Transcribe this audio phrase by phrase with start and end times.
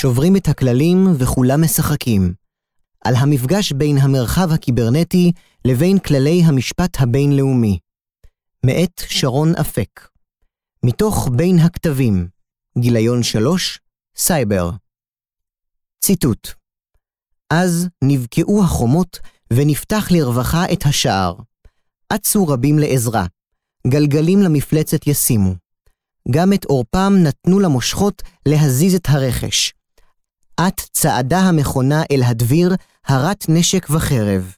[0.00, 2.34] שוברים את הכללים וכולם משחקים.
[3.04, 5.32] על המפגש בין המרחב הקיברנטי
[5.64, 7.78] לבין כללי המשפט הבינלאומי.
[8.66, 10.08] מאת שרון אפק.
[10.84, 12.28] מתוך בין הכתבים,
[12.78, 13.80] גיליון 3,
[14.16, 14.70] סייבר.
[16.00, 16.48] ציטוט:
[17.50, 19.18] אז נבקעו החומות
[19.52, 21.34] ונפתח לרווחה את השער.
[22.14, 23.26] אצו רבים לעזרה,
[23.86, 25.54] גלגלים למפלצת ישימו.
[26.30, 29.72] גם את עורפם נתנו למושכות להזיז את הרכש.
[30.68, 32.74] את צעדה המכונה אל הדביר,
[33.06, 34.54] הרת נשק וחרב.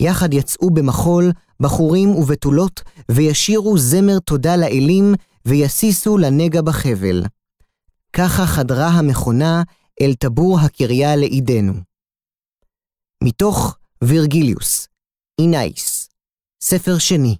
[0.00, 5.14] יחד יצאו במחול בחורים ובתולות, וישירו זמר תודה לאלים,
[5.46, 7.24] ויסיסו לנגע בחבל.
[8.12, 9.62] ככה חדרה המכונה
[10.00, 11.72] אל טבור הקריה לאידנו.
[13.24, 14.88] מתוך וירגיליוס,
[15.40, 16.08] אינייס,
[16.60, 17.36] ספר שני,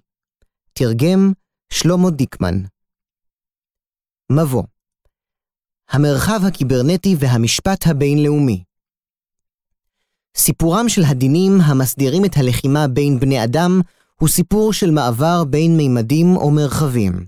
[0.73, 1.31] תרגם
[1.69, 2.61] שלמה דיקמן.
[4.31, 4.63] מבוא
[5.89, 8.63] המרחב הקיברנטי והמשפט הבינלאומי
[10.37, 13.81] סיפורם של הדינים המסדירים את הלחימה בין בני אדם
[14.19, 17.25] הוא סיפור של מעבר בין מימדים או מרחבים.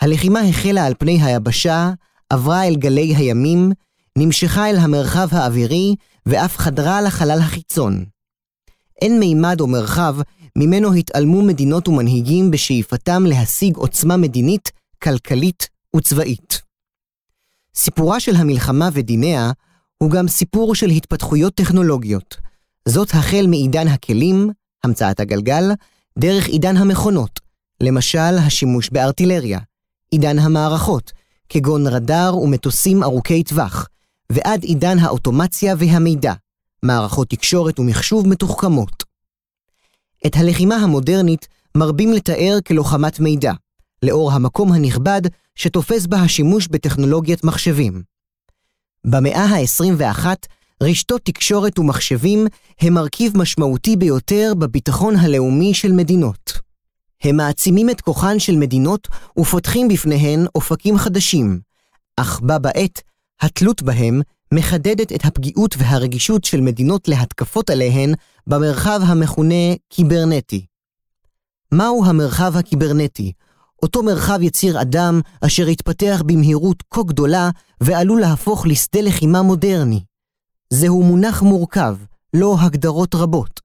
[0.00, 1.90] הלחימה החלה על פני היבשה,
[2.30, 3.72] עברה אל גלי הימים,
[4.18, 5.94] נמשכה אל המרחב האווירי
[6.26, 8.04] ואף חדרה לחלל החיצון.
[9.02, 10.16] אין מימד או מרחב
[10.56, 14.70] ממנו התעלמו מדינות ומנהיגים בשאיפתם להשיג עוצמה מדינית,
[15.02, 16.67] כלכלית וצבאית.
[17.78, 19.52] סיפורה של המלחמה ודיניה
[19.98, 22.36] הוא גם סיפור של התפתחויות טכנולוגיות.
[22.88, 24.50] זאת החל מעידן הכלים,
[24.84, 25.64] המצאת הגלגל,
[26.18, 27.40] דרך עידן המכונות,
[27.80, 29.58] למשל השימוש בארטילריה,
[30.10, 31.12] עידן המערכות,
[31.48, 33.88] כגון רדאר ומטוסים ארוכי טווח,
[34.32, 36.32] ועד עידן האוטומציה והמידע,
[36.82, 39.04] מערכות תקשורת ומחשוב מתוחכמות.
[40.26, 43.52] את הלחימה המודרנית מרבים לתאר כלוחמת מידע,
[44.02, 45.22] לאור המקום הנכבד
[45.54, 48.02] שתופס בה השימוש בטכנולוגיית מחשבים.
[49.04, 50.26] במאה ה-21,
[50.82, 52.46] רשתות תקשורת ומחשבים
[52.80, 56.52] הם מרכיב משמעותי ביותר בביטחון הלאומי של מדינות.
[57.22, 59.08] הם מעצימים את כוחן של מדינות
[59.38, 61.60] ופותחים בפניהן אופקים חדשים,
[62.16, 63.02] אך בה בעת,
[63.40, 64.20] התלות בהם
[64.54, 68.14] מחדדת את הפגיעות והרגישות של מדינות להתקפות עליהן
[68.46, 70.66] במרחב המכונה קיברנטי.
[71.72, 73.32] מהו המרחב הקיברנטי?
[73.82, 77.50] אותו מרחב יציר אדם אשר התפתח במהירות כה גדולה
[77.80, 80.00] ועלול להפוך לשדה לחימה מודרני.
[80.70, 81.96] זהו מונח מורכב,
[82.34, 83.60] לא הגדרות רבות.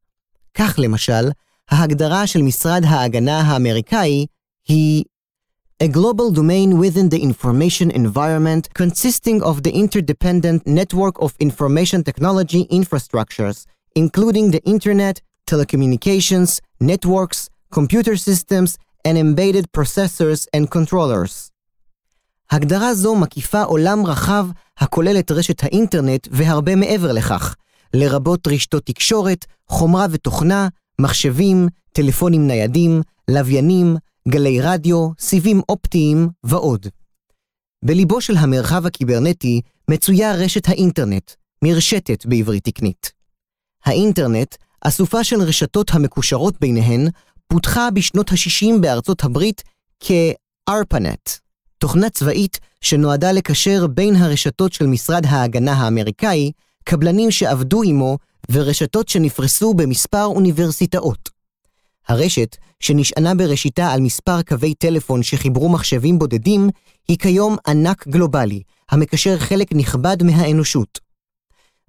[0.53, 1.29] כך למשל,
[1.69, 4.25] ההגדרה של משרד ההגנה האמריקאי
[4.67, 5.03] היא
[5.83, 12.61] A global domain within the information environment consisting of the interdependent network of information technology
[12.79, 15.15] infrastructures, including the internet,
[15.51, 18.77] telecommunications, networks, computer systems,
[19.07, 21.49] and embedded processors and controllers.
[22.51, 24.47] הגדרה זו מקיפה עולם רחב
[24.77, 27.55] הכולל את רשת האינטרנט והרבה מעבר לכך,
[27.93, 30.67] לרבות רשתות תקשורת, חומרה ותוכנה,
[31.01, 33.95] מחשבים, טלפונים ניידים, לוויינים,
[34.27, 36.87] גלי רדיו, סיבים אופטיים ועוד.
[37.85, 41.31] בליבו של המרחב הקיברנטי מצויה רשת האינטרנט,
[41.63, 43.11] מרשתת בעברית תקנית.
[43.85, 47.07] האינטרנט, אסופה של רשתות המקושרות ביניהן,
[47.53, 49.63] פותחה בשנות ה-60 בארצות הברית
[49.99, 51.39] כ-ARPANET,
[51.77, 56.51] תוכנה צבאית שנועדה לקשר בין הרשתות של משרד ההגנה האמריקאי,
[56.83, 58.17] קבלנים שעבדו עמו
[58.51, 61.29] ורשתות שנפרסו במספר אוניברסיטאות.
[62.07, 66.69] הרשת, שנשענה בראשיתה על מספר קווי טלפון שחיברו מחשבים בודדים,
[67.07, 70.99] היא כיום ענק גלובלי, המקשר חלק נכבד מהאנושות.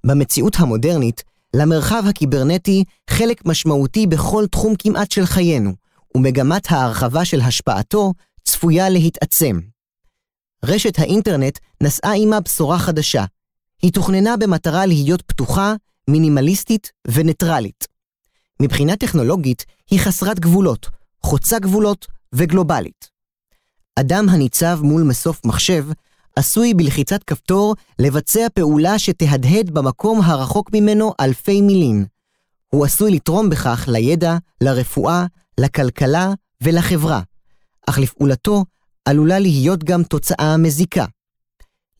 [0.07, 1.23] במציאות המודרנית,
[1.57, 5.73] למרחב הקיברנטי חלק משמעותי בכל תחום כמעט של חיינו,
[6.17, 8.13] ומגמת ההרחבה של השפעתו
[8.45, 9.61] צפויה להתעצם.
[10.65, 13.25] רשת האינטרנט נשאה עימה בשורה חדשה.
[13.83, 15.75] היא תוכננה במטרה להיות פתוחה,
[16.11, 17.87] מינימליסטית וניטרלית.
[18.63, 20.87] מבחינה טכנולוגית היא חסרת גבולות,
[21.23, 23.11] חוצה גבולות וגלובלית.
[23.97, 25.85] אדם הניצב מול מסוף מחשב
[26.37, 32.05] עשוי בלחיצת כפתור לבצע פעולה שתהדהד במקום הרחוק ממנו אלפי מילים.
[32.69, 35.27] הוא עשוי לתרום בכך לידע, לרפואה,
[35.61, 37.21] לכלכלה ולחברה,
[37.87, 38.65] אך לפעולתו
[39.05, 41.05] עלולה להיות גם תוצאה מזיקה.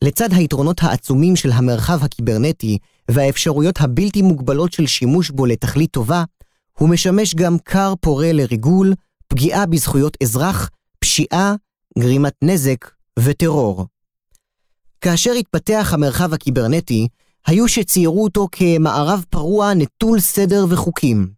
[0.01, 2.77] לצד היתרונות העצומים של המרחב הקיברנטי
[3.11, 6.23] והאפשרויות הבלתי מוגבלות של שימוש בו לתכלית טובה,
[6.79, 8.93] הוא משמש גם כר פורה לריגול,
[9.27, 11.55] פגיעה בזכויות אזרח, פשיעה,
[11.99, 12.89] גרימת נזק
[13.19, 13.85] וטרור.
[15.05, 17.07] כאשר התפתח המרחב הקיברנטי,
[17.47, 21.29] היו שציירו אותו כמערב פרוע נטול סדר וחוקים.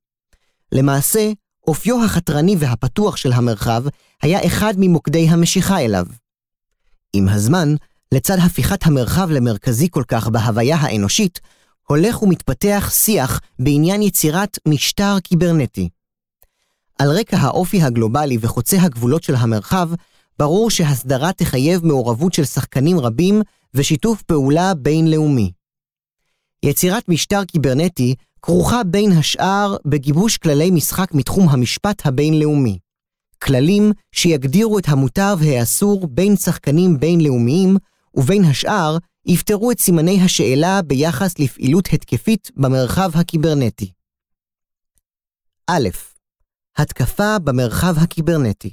[0.71, 1.31] למעשה,
[1.67, 3.83] אופיו החתרני והפתוח של המרחב
[4.21, 6.05] היה אחד ממוקדי המשיכה אליו.
[7.13, 7.75] עם הזמן,
[8.11, 11.39] לצד הפיכת המרחב למרכזי כל כך בהוויה האנושית,
[11.87, 15.89] הולך ומתפתח שיח בעניין יצירת משטר קיברנטי.
[16.99, 19.89] על רקע האופי הגלובלי וחוצה הגבולות של המרחב,
[20.39, 23.41] ברור שהסדרה תחייב מעורבות של שחקנים רבים
[23.77, 25.51] ושיתוף פעולה בינלאומי.
[26.65, 32.79] יצירת משטר קיברנטי כרוכה בין השאר בגיבוש כללי משחק מתחום המשפט הבינלאומי.
[33.43, 37.77] כללים שיגדירו את המותר והאסור בין שחקנים בינלאומיים,
[38.15, 43.91] ובין השאר יפתרו את סימני השאלה ביחס לפעילות התקפית במרחב הקיברנטי.
[45.69, 45.87] א.
[46.77, 48.71] התקפה במרחב הקיברנטי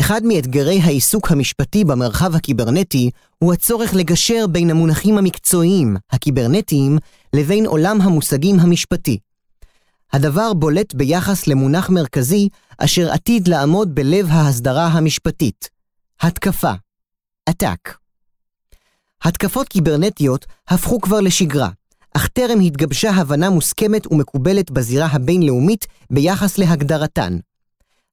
[0.00, 6.98] אחד מאתגרי העיסוק המשפטי במרחב הקיברנטי הוא הצורך לגשר בין המונחים המקצועיים, הקיברנטיים,
[7.32, 9.18] לבין עולם המושגים המשפטי.
[10.12, 12.48] הדבר בולט ביחס למונח מרכזי
[12.78, 15.68] אשר עתיד לעמוד בלב ההסדרה המשפטית,
[16.20, 16.72] התקפה,
[17.50, 17.92] attack.
[19.24, 21.68] התקפות קיברנטיות הפכו כבר לשגרה,
[22.16, 27.38] אך טרם התגבשה הבנה מוסכמת ומקובלת בזירה הבינלאומית ביחס להגדרתן.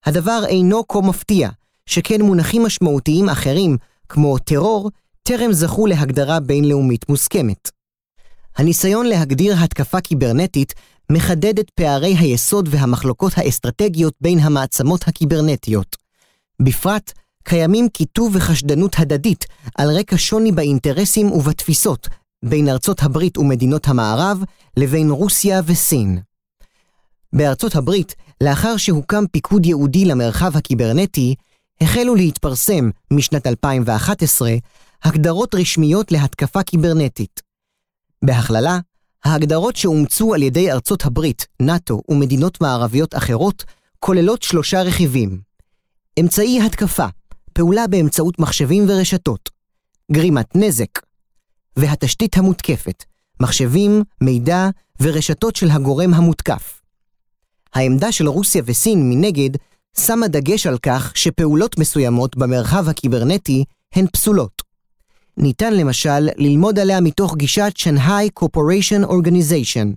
[0.05, 1.49] הדבר אינו כה מפתיע,
[1.89, 3.77] שכן מונחים משמעותיים אחרים,
[4.09, 4.91] כמו טרור,
[5.23, 7.69] טרם זכו להגדרה בינלאומית מוסכמת.
[8.57, 10.73] הניסיון להגדיר התקפה קיברנטית
[11.11, 15.95] מחדד את פערי היסוד והמחלוקות האסטרטגיות בין המעצמות הקיברנטיות.
[16.61, 17.11] בפרט,
[17.43, 19.45] קיימים קיטוב וחשדנות הדדית
[19.77, 22.07] על רקע שוני באינטרסים ובתפיסות
[22.45, 24.43] בין ארצות הברית ומדינות המערב
[24.77, 26.19] לבין רוסיה וסין.
[27.33, 31.35] בארצות הברית, לאחר שהוקם פיקוד ייעודי למרחב הקיברנטי,
[31.81, 34.51] החלו להתפרסם משנת 2011
[35.03, 37.41] הגדרות רשמיות להתקפה קיברנטית.
[38.25, 38.79] בהכללה,
[39.23, 43.63] ההגדרות שאומצו על ידי ארצות הברית, נאט"ו ומדינות מערביות אחרות
[43.99, 45.41] כוללות שלושה רכיבים.
[46.19, 47.05] אמצעי התקפה,
[47.53, 49.49] פעולה באמצעות מחשבים ורשתות,
[50.11, 50.99] גרימת נזק,
[51.75, 53.03] והתשתית המותקפת,
[53.39, 54.69] מחשבים, מידע
[55.01, 56.81] ורשתות של הגורם המותקף.
[57.73, 59.49] העמדה של רוסיה וסין מנגד
[59.97, 63.63] שמה דגש על כך שפעולות מסוימות במרחב הקיברנטי
[63.95, 64.61] הן פסולות.
[65.37, 69.91] ניתן למשל ללמוד עליה מתוך גישת שנגחאי קורפוריישן אורגניזיישן.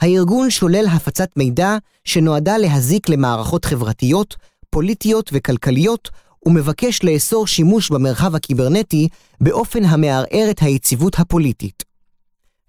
[0.00, 4.36] הארגון שולל הפצת מידע שנועדה להזיק למערכות חברתיות,
[4.70, 6.10] פוליטיות וכלכליות,
[6.46, 9.08] ומבקש לאסור שימוש במרחב הקיברנטי
[9.40, 11.82] באופן המערער את היציבות הפוליטית.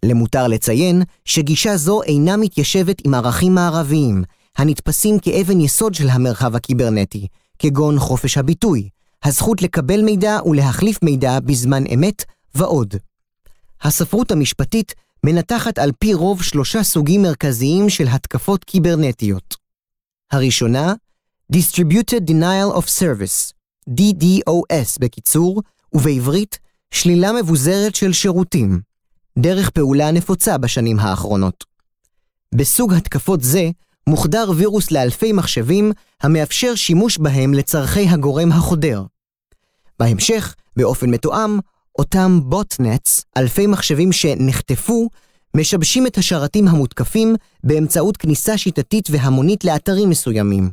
[0.05, 4.23] למותר לציין שגישה זו אינה מתיישבת עם ערכים מערביים,
[4.57, 7.27] הנתפסים כאבן יסוד של המרחב הקיברנטי,
[7.59, 8.89] כגון חופש הביטוי,
[9.23, 12.23] הזכות לקבל מידע ולהחליף מידע בזמן אמת
[12.55, 12.95] ועוד.
[13.81, 14.93] הספרות המשפטית
[15.23, 19.55] מנתחת על פי רוב שלושה סוגים מרכזיים של התקפות קיברנטיות.
[20.31, 20.93] הראשונה,
[21.53, 23.53] Distributed Denial of Service,
[23.89, 25.61] DDoS בקיצור,
[25.93, 26.59] ובעברית,
[26.91, 28.81] שלילה מבוזרת של שירותים,
[29.37, 31.63] דרך פעולה נפוצה בשנים האחרונות.
[32.55, 33.69] בסוג התקפות זה,
[34.07, 39.03] מוחדר וירוס לאלפי מחשבים המאפשר שימוש בהם לצורכי הגורם החודר.
[39.99, 41.59] בהמשך, באופן מתואם,
[41.99, 45.09] אותם בוטנטס, אלפי מחשבים שנחטפו,
[45.55, 50.69] משבשים את השרתים המותקפים באמצעות כניסה שיטתית והמונית לאתרים מסוימים.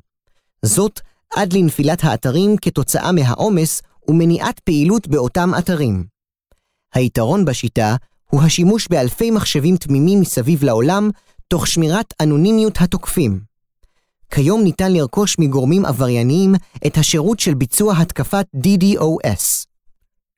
[0.62, 1.00] זאת
[1.36, 6.04] עד לנפילת האתרים כתוצאה מהעומס ומניעת פעילות באותם אתרים.
[6.94, 7.96] היתרון בשיטה
[8.30, 11.10] הוא השימוש באלפי מחשבים תמימים מסביב לעולם
[11.48, 13.40] תוך שמירת אנונימיות התוקפים.
[14.30, 16.54] כיום ניתן לרכוש מגורמים עברייניים
[16.86, 19.66] את השירות של ביצוע התקפת DDoS.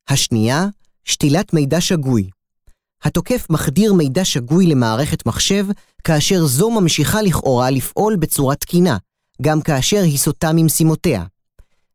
[0.09, 0.67] השנייה,
[1.05, 2.31] שתילת מידע שגוי.
[3.05, 5.67] התוקף מחדיר מידע שגוי למערכת מחשב,
[6.05, 8.97] כאשר זו ממשיכה לכאורה לפעול בצורה תקינה,
[9.43, 11.25] גם כאשר היא סוטה ממשימותיה.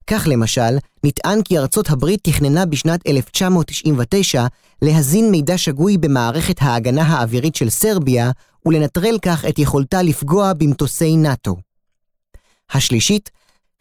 [0.07, 4.45] כך למשל, נטען כי ארצות הברית תכננה בשנת 1999
[4.81, 8.31] להזין מידע שגוי במערכת ההגנה האווירית של סרביה,
[8.65, 11.55] ולנטרל כך את יכולתה לפגוע במטוסי נאט"ו.
[12.71, 13.29] השלישית,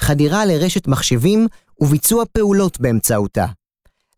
[0.00, 1.46] חדירה לרשת מחשבים
[1.80, 3.46] וביצוע פעולות באמצעותה.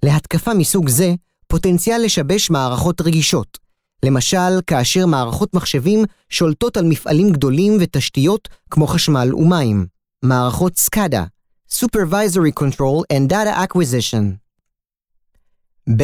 [0.02, 1.14] להתקפה מסוג זה,
[1.47, 3.59] פוטנציאל לשבש מערכות רגישות,
[4.04, 9.87] למשל כאשר מערכות מחשבים שולטות על מפעלים גדולים ותשתיות כמו חשמל ומים,
[10.23, 11.25] מערכות סקאדה,
[11.71, 14.25] Supervisory Control and Data Acquisition.
[15.97, 16.02] ב.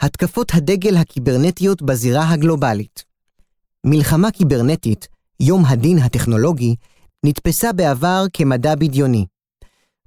[0.00, 3.07] התקפות הדגל הקיברנטיות בזירה הגלובלית.
[3.84, 5.08] מלחמה קיברנטית,
[5.40, 6.74] יום הדין הטכנולוגי,
[7.24, 9.26] נתפסה בעבר כמדע בדיוני.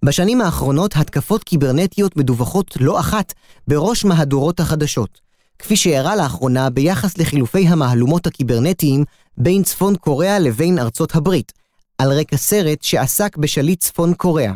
[0.05, 3.33] בשנים האחרונות התקפות קיברנטיות מדווחות לא אחת
[3.67, 5.21] בראש מהדורות החדשות,
[5.59, 9.03] כפי שאירע לאחרונה ביחס לחילופי המהלומות הקיברנטיים
[9.37, 11.51] בין צפון קוריאה לבין ארצות הברית,
[11.97, 14.53] על רקע סרט שעסק בשליט צפון קוריאה.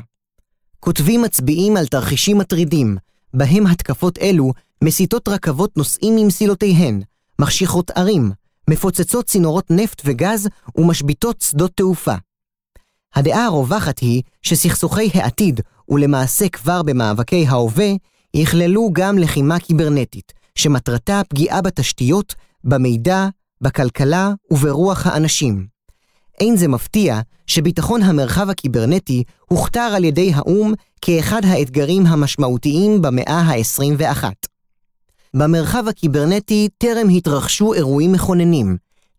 [0.79, 2.97] כותבים מצביעים על תרחישים מטרידים,
[3.33, 4.51] בהם התקפות אלו
[4.83, 7.01] מסיטות רכבות נוסעים ממסילותיהן,
[7.39, 8.31] מחשיכות ערים,
[8.69, 12.15] מפוצצות צינורות נפט וגז ומשביתות שדות תעופה.
[13.15, 17.89] הדעה הרווחת היא שסכסוכי העתיד, ולמעשה כבר במאבקי ההווה,
[18.33, 23.27] יכללו גם לחימה קיברנטית, שמטרתה פגיעה בתשתיות, במידע,
[23.61, 25.67] בכלכלה וברוח האנשים.
[26.39, 34.23] אין זה מפתיע שביטחון המרחב הקיברנטי הוכתר על ידי האו"ם כאחד האתגרים המשמעותיים במאה ה-21.
[35.37, 38.77] במרחב הקיברנטי טרם התרחשו אירועים מכוננים,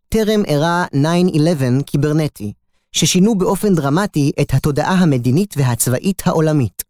[0.09, 2.53] טרם אירע 9-11 קיברנטי,
[2.93, 6.83] ששינו באופן דרמטי את התודעה המדינית והצבאית העולמית.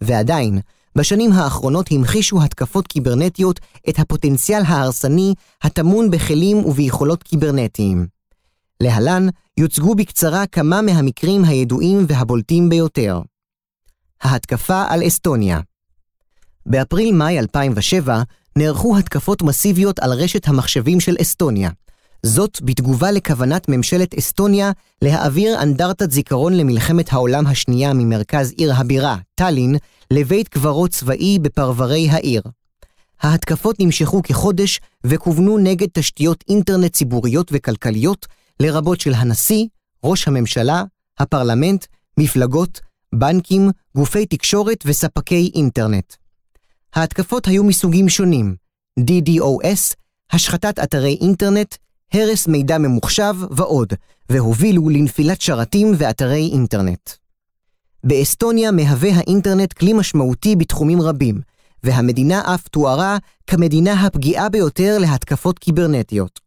[0.00, 0.60] ועדיין,
[0.96, 8.06] בשנים האחרונות המחישו התקפות קיברנטיות את הפוטנציאל ההרסני הטמון בכלים וביכולות קיברנטיים.
[8.82, 13.20] להלן יוצגו בקצרה כמה מהמקרים הידועים והבולטים ביותר.
[14.22, 15.60] ההתקפה על אסטוניה
[16.66, 18.22] באפריל-מאי 2007
[18.58, 21.70] נערכו התקפות מסיביות על רשת המחשבים של אסטוניה,
[22.22, 24.70] זאת בתגובה לכוונת ממשלת אסטוניה
[25.02, 29.76] להעביר אנדרטת זיכרון למלחמת העולם השנייה ממרכז עיר הבירה, טאלין,
[30.10, 32.42] לבית קברות צבאי בפרברי העיר.
[33.20, 38.26] ההתקפות נמשכו כחודש וכוונו נגד תשתיות אינטרנט ציבוריות וכלכליות,
[38.60, 39.66] לרבות של הנשיא,
[40.04, 40.84] ראש הממשלה,
[41.18, 41.86] הפרלמנט,
[42.18, 42.80] מפלגות,
[43.14, 46.14] בנקים, גופי תקשורת וספקי אינטרנט.
[46.94, 48.56] ההתקפות היו מסוגים שונים,
[49.00, 49.94] DDoS,
[50.32, 51.74] השחתת אתרי אינטרנט,
[52.12, 53.92] הרס מידע ממוחשב ועוד,
[54.30, 57.10] והובילו לנפילת שרתים ואתרי אינטרנט.
[58.04, 61.40] באסטוניה מהווה האינטרנט כלי משמעותי בתחומים רבים,
[61.82, 66.40] והמדינה אף תוארה כמדינה הפגיעה ביותר להתקפות קיברנטיות.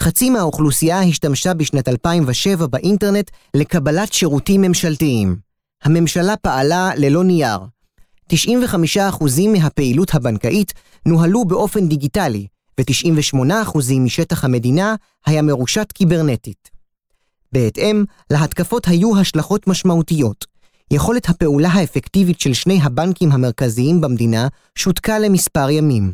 [0.00, 5.36] חצי מהאוכלוסייה השתמשה בשנת 2007 באינטרנט לקבלת שירותים ממשלתיים.
[5.84, 7.58] הממשלה פעלה ללא נייר.
[8.30, 10.72] 95% מהפעילות הבנקאית
[11.06, 12.46] נוהלו באופן דיגיטלי,
[12.80, 14.94] ו-98% משטח המדינה
[15.26, 16.70] היה מרושת קיברנטית.
[17.52, 20.44] בהתאם, להתקפות היו השלכות משמעותיות.
[20.90, 26.12] יכולת הפעולה האפקטיבית של שני הבנקים המרכזיים במדינה שותקה למספר ימים.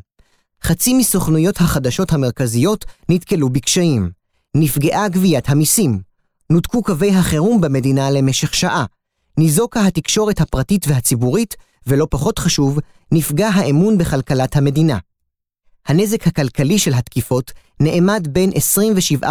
[0.63, 4.11] חצי מסוכנויות החדשות המרכזיות נתקלו בקשיים.
[4.57, 6.01] נפגעה גביית המיסים.
[6.51, 8.85] נותקו קווי החירום במדינה למשך שעה.
[9.39, 11.55] ניזוקה התקשורת הפרטית והציבורית,
[11.87, 12.79] ולא פחות חשוב,
[13.13, 14.99] נפגע האמון בכלכלת המדינה.
[15.87, 18.51] הנזק הכלכלי של התקיפות נאמד בין
[19.23, 19.27] 27.5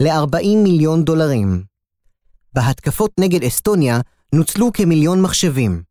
[0.00, 1.64] ל-40 מיליון דולרים.
[2.54, 4.00] בהתקפות נגד אסטוניה
[4.34, 5.82] נוצלו כמיליון מחשבים.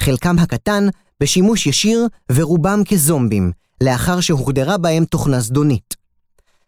[0.00, 0.88] חלקם הקטן
[1.20, 5.94] בשימוש ישיר ורובם כזומבים, לאחר שהוחדרה בהם תוכנה זדונית.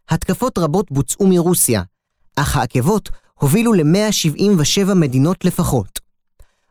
[0.09, 1.83] התקפות רבות בוצעו מרוסיה,
[2.37, 6.06] אך העקבות הובילו ל-177 מדינות לפחות.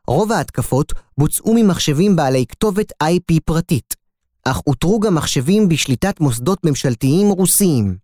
[0.08, 3.96] רוב ההתקפות בוצעו ממחשבים בעלי כתובת IP פרטית,
[4.46, 7.98] אך אותרו גם מחשבים בשליטת מוסדות ממשלתיים רוסיים.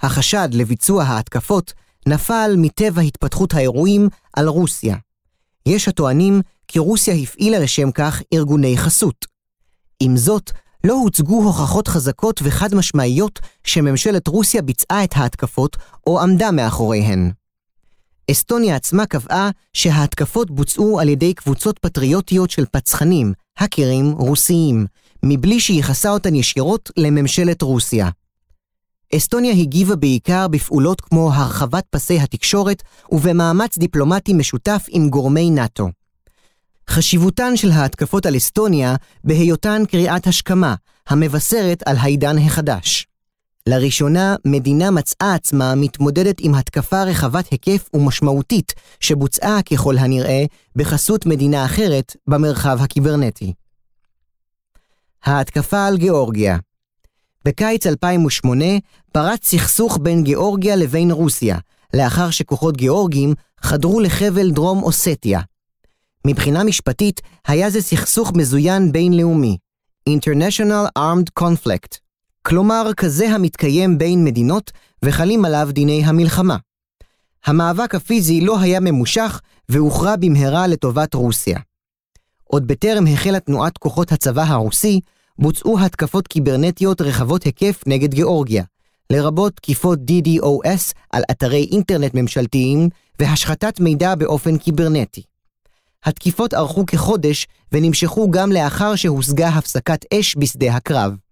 [0.00, 1.72] החשד לביצוע ההתקפות
[2.06, 4.96] נפל מטבע התפתחות האירועים על רוסיה.
[5.66, 9.26] יש הטוענים כי רוסיה הפעילה לשם כך ארגוני חסות.
[10.00, 10.50] עם זאת,
[10.84, 17.30] לא הוצגו הוכחות חזקות וחד משמעיות שממשלת רוסיה ביצעה את ההתקפות או עמדה מאחוריהן.
[18.30, 24.86] אסטוניה עצמה קבעה שההתקפות בוצעו על ידי קבוצות פטריוטיות של פצחנים, האקרים רוסיים,
[25.22, 28.08] מבלי שייחסה אותן ישירות לממשלת רוסיה.
[29.16, 32.82] אסטוניה הגיבה בעיקר בפעולות כמו הרחבת פסי התקשורת
[33.12, 35.88] ובמאמץ דיפלומטי משותף עם גורמי נאט"ו.
[36.90, 40.74] חשיבותן של ההתקפות על אסטוניה בהיותן קריאת השכמה,
[41.08, 43.06] המבשרת על העידן החדש.
[43.70, 50.44] לראשונה, מדינה מצאה עצמה מתמודדת עם התקפה רחבת היקף ומשמעותית שבוצעה ככל הנראה
[50.76, 53.52] בחסות מדינה אחרת במרחב הקיברנטי.
[55.24, 56.58] ההתקפה על גיאורגיה
[57.44, 58.64] בקיץ 2008
[59.12, 61.58] פרץ סכסוך בין גיאורגיה לבין רוסיה,
[61.94, 65.40] לאחר שכוחות גיאורגים חדרו לחבל דרום אוסטיה.
[66.26, 69.56] מבחינה משפטית, היה זה סכסוך מזוין בינלאומי,
[70.08, 72.07] International Armed Conflict,
[72.48, 74.72] כלומר כזה המתקיים בין מדינות
[75.04, 76.56] וחלים עליו דיני המלחמה.
[77.46, 81.58] המאבק הפיזי לא היה ממושך והוכרע במהרה לטובת רוסיה.
[82.44, 85.00] עוד בטרם החלה תנועת כוחות הצבא הרוסי,
[85.38, 88.64] בוצעו התקפות קיברנטיות רחבות היקף נגד גיאורגיה,
[89.10, 92.88] לרבות תקיפות DDoS על אתרי אינטרנט ממשלתיים
[93.20, 95.22] והשחתת מידע באופן קיברנטי.
[96.04, 101.27] התקיפות ארכו כחודש ונמשכו גם לאחר שהושגה הפסקת אש בשדה הקרב.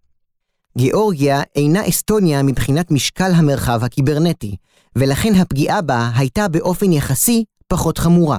[0.76, 4.56] גיאורגיה אינה אסטוניה מבחינת משקל המרחב הקיברנטי,
[4.96, 8.38] ולכן הפגיעה בה הייתה באופן יחסי פחות חמורה.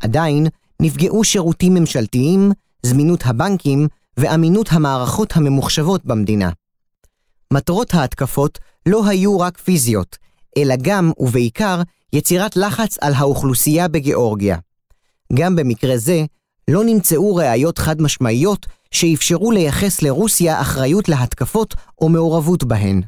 [0.00, 0.46] עדיין,
[0.80, 6.50] נפגעו שירותים ממשלתיים, זמינות הבנקים ואמינות המערכות הממוחשבות במדינה.
[7.52, 10.18] מטרות ההתקפות לא היו רק פיזיות,
[10.58, 11.82] אלא גם, ובעיקר,
[12.12, 14.58] יצירת לחץ על האוכלוסייה בגאורגיה.
[15.32, 16.24] גם במקרה זה,
[16.68, 23.02] לא נמצאו ראיות חד משמעיות שאפשרו לייחס לרוסיה אחריות להתקפות או מעורבות בהן.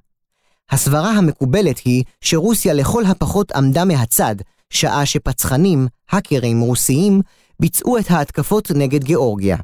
[0.70, 4.36] הסברה המקובלת היא שרוסיה לכל הפחות עמדה מהצד,
[4.70, 7.20] שעה שפצחנים, האקרים רוסיים,
[7.60, 9.56] ביצעו את ההתקפות נגד גאורגיה.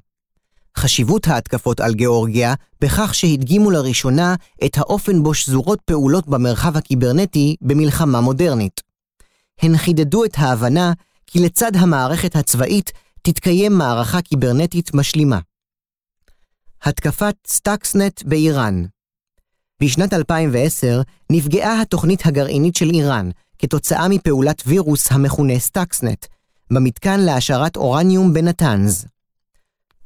[0.78, 4.34] חשיבות ההתקפות על גאורגיה בכך שהדגימו לראשונה
[4.64, 8.80] את האופן בו שזורות פעולות במרחב הקיברנטי במלחמה מודרנית.
[9.60, 10.92] הן חידדו את ההבנה
[11.26, 12.92] כי לצד המערכה הצבאית
[13.24, 15.38] תתקיים מערכה קיברנטית משלימה.
[16.82, 18.84] התקפת סטאקסנט באיראן
[19.82, 26.26] בשנת 2010 נפגעה התוכנית הגרעינית של איראן כתוצאה מפעולת וירוס המכונה סטאקסנט,
[26.70, 29.06] במתקן להעשרת אורניום בנתנז.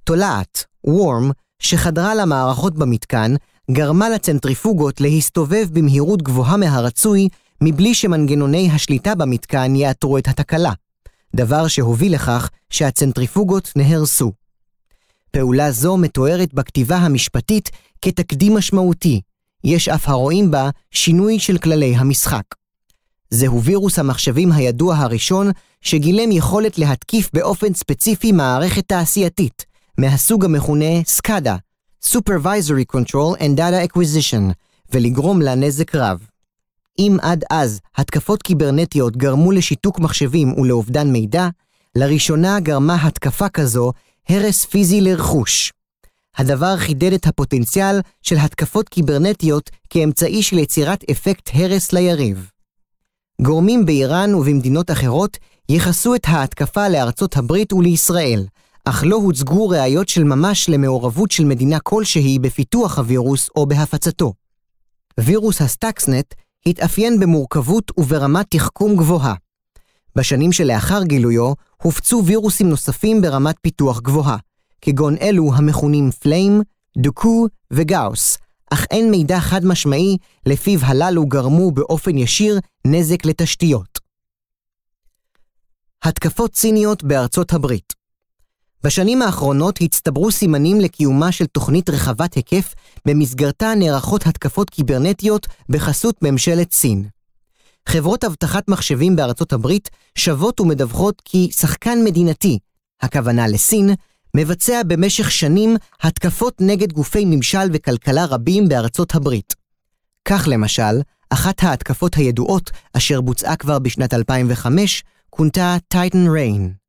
[0.04, 3.34] תולעת, worm, שחדרה למערכות במתקן,
[3.70, 7.28] גרמה לצנטריפוגות להסתובב במהירות גבוהה מהרצוי,
[7.60, 10.72] מבלי שמנגנוני השליטה במתקן יאתרו את התקלה,
[11.36, 14.32] דבר שהוביל לכך שהצנטריפוגות נהרסו.
[15.30, 17.70] פעולה זו מתוארת בכתיבה המשפטית
[18.02, 19.20] כתקדים משמעותי,
[19.64, 22.42] יש אף הרואים בה שינוי של כללי המשחק.
[23.30, 25.50] זהו וירוס המחשבים הידוע הראשון
[25.80, 29.64] שגילם יכולת להתקיף באופן ספציפי מערכת תעשייתית,
[29.98, 31.52] מהסוג המכונה SCADA,
[32.04, 34.52] Supervisory Control and Data Acquisition,
[34.92, 36.26] ולגרום לה נזק רב.
[36.98, 41.48] אם עד אז התקפות קיברנטיות גרמו לשיתוק מחשבים ולאובדן מידע,
[41.96, 43.92] לראשונה גרמה התקפה כזו
[44.28, 45.72] הרס פיזי לרכוש.
[46.36, 52.50] הדבר חידד את הפוטנציאל של התקפות קיברנטיות כאמצעי של יצירת אפקט הרס ליריב.
[53.42, 55.36] גורמים באיראן ובמדינות אחרות
[55.68, 58.46] ייחסו את ההתקפה לארצות הברית ולישראל,
[58.84, 64.32] אך לא הוצגו ראיות של ממש למעורבות של מדינה כלשהי בפיתוח הווירוס או בהפצתו.
[65.20, 66.34] וירוס הסטאקסנט
[66.66, 69.34] התאפיין במורכבות וברמת תחכום גבוהה.
[70.16, 71.52] בשנים שלאחר גילויו
[71.82, 74.36] הופצו וירוסים נוספים ברמת פיתוח גבוהה,
[74.80, 76.62] כגון אלו המכונים פליים,
[76.98, 78.38] דוקו וגאוס,
[78.70, 83.98] אך אין מידע חד משמעי לפיו הללו גרמו באופן ישיר נזק לתשתיות.
[86.02, 87.95] התקפות ציניות בארצות הברית
[88.86, 92.74] בשנים האחרונות הצטברו סימנים לקיומה של תוכנית רחבת היקף,
[93.06, 97.08] במסגרתה נערכות התקפות קיברנטיות בחסות ממשלת סין.
[97.88, 102.58] חברות אבטחת מחשבים בארצות הברית שבות ומדווחות כי שחקן מדינתי,
[103.00, 103.90] הכוונה לסין,
[104.36, 109.54] מבצע במשך שנים התקפות נגד גופי ממשל וכלכלה רבים בארצות הברית.
[110.24, 116.85] כך למשל, אחת ההתקפות הידועות, אשר בוצעה כבר בשנת 2005, כונתה טייטן ריין.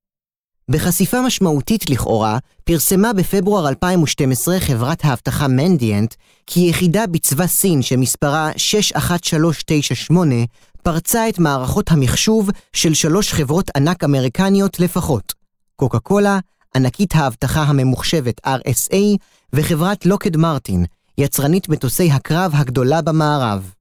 [0.71, 6.15] בחשיפה משמעותית לכאורה, פרסמה בפברואר 2012 חברת האבטחה מנדיאנט
[6.47, 10.36] כי יחידה בצבא סין שמספרה 61398
[10.84, 15.34] פרצה את מערכות המחשוב של שלוש חברות ענק אמריקניות לפחות,
[15.75, 16.39] קוקה קולה,
[16.75, 19.17] ענקית האבטחה הממוחשבת RSA
[19.53, 20.86] וחברת לוקד מרטין,
[21.17, 23.71] יצרנית מטוסי הקרב הגדולה במערב.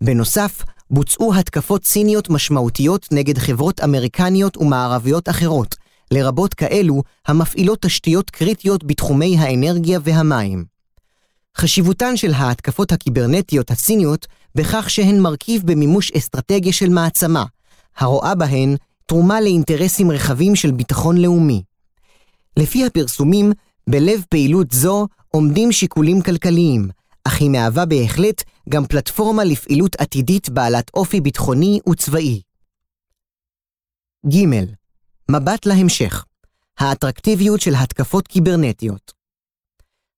[0.00, 5.74] בנוסף, בוצעו התקפות סיניות משמעותיות נגד חברות אמריקניות ומערביות אחרות,
[6.10, 10.64] לרבות כאלו המפעילות תשתיות קריטיות בתחומי האנרגיה והמים.
[11.56, 17.44] חשיבותן של ההתקפות הקיברנטיות הסיניות בכך שהן מרכיב במימוש אסטרטגיה של מעצמה,
[17.96, 21.62] הרואה בהן תרומה לאינטרסים רחבים של ביטחון לאומי.
[22.56, 23.52] לפי הפרסומים,
[23.88, 26.88] בלב פעילות זו עומדים שיקולים כלכליים,
[27.24, 32.40] אך היא מהווה בהחלט גם פלטפורמה לפעילות עתידית בעלת אופי ביטחוני וצבאי.
[34.26, 34.34] ג.
[35.30, 36.24] מבט להמשך
[36.78, 39.12] האטרקטיביות של התקפות קיברנטיות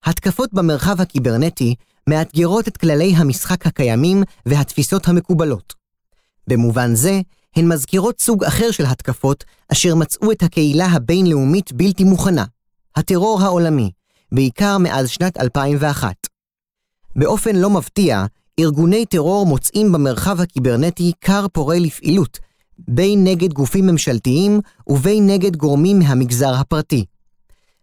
[0.05, 1.75] התקפות במרחב הקיברנטי
[2.09, 5.73] מאתגרות את כללי המשחק הקיימים והתפיסות המקובלות.
[6.47, 7.21] במובן זה,
[7.55, 12.45] הן מזכירות סוג אחר של התקפות אשר מצאו את הקהילה הבינלאומית בלתי מוכנה,
[12.95, 13.91] הטרור העולמי,
[14.31, 16.15] בעיקר מאז שנת 2001.
[17.15, 18.25] באופן לא מפתיע,
[18.59, 22.39] ארגוני טרור מוצאים במרחב הקיברנטי כר פורה לפעילות,
[22.79, 27.05] בין נגד גופים ממשלתיים ובין נגד גורמים מהמגזר הפרטי.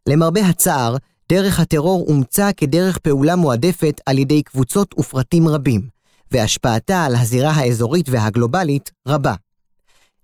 [0.09, 0.96] למרבה הצער,
[1.29, 5.88] דרך הטרור אומצה כדרך פעולה מועדפת על ידי קבוצות ופרטים רבים,
[6.31, 9.35] והשפעתה על הזירה האזורית והגלובלית רבה.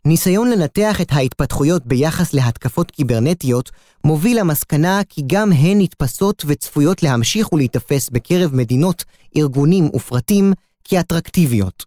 [0.07, 3.71] ניסיון לנתח את ההתפתחויות ביחס להתקפות קיברנטיות
[4.05, 9.05] מוביל למסקנה כי גם הן נתפסות וצפויות להמשיך ולהיתפס בקרב מדינות,
[9.37, 10.53] ארגונים ופרטים
[10.85, 11.85] כאטרקטיביות.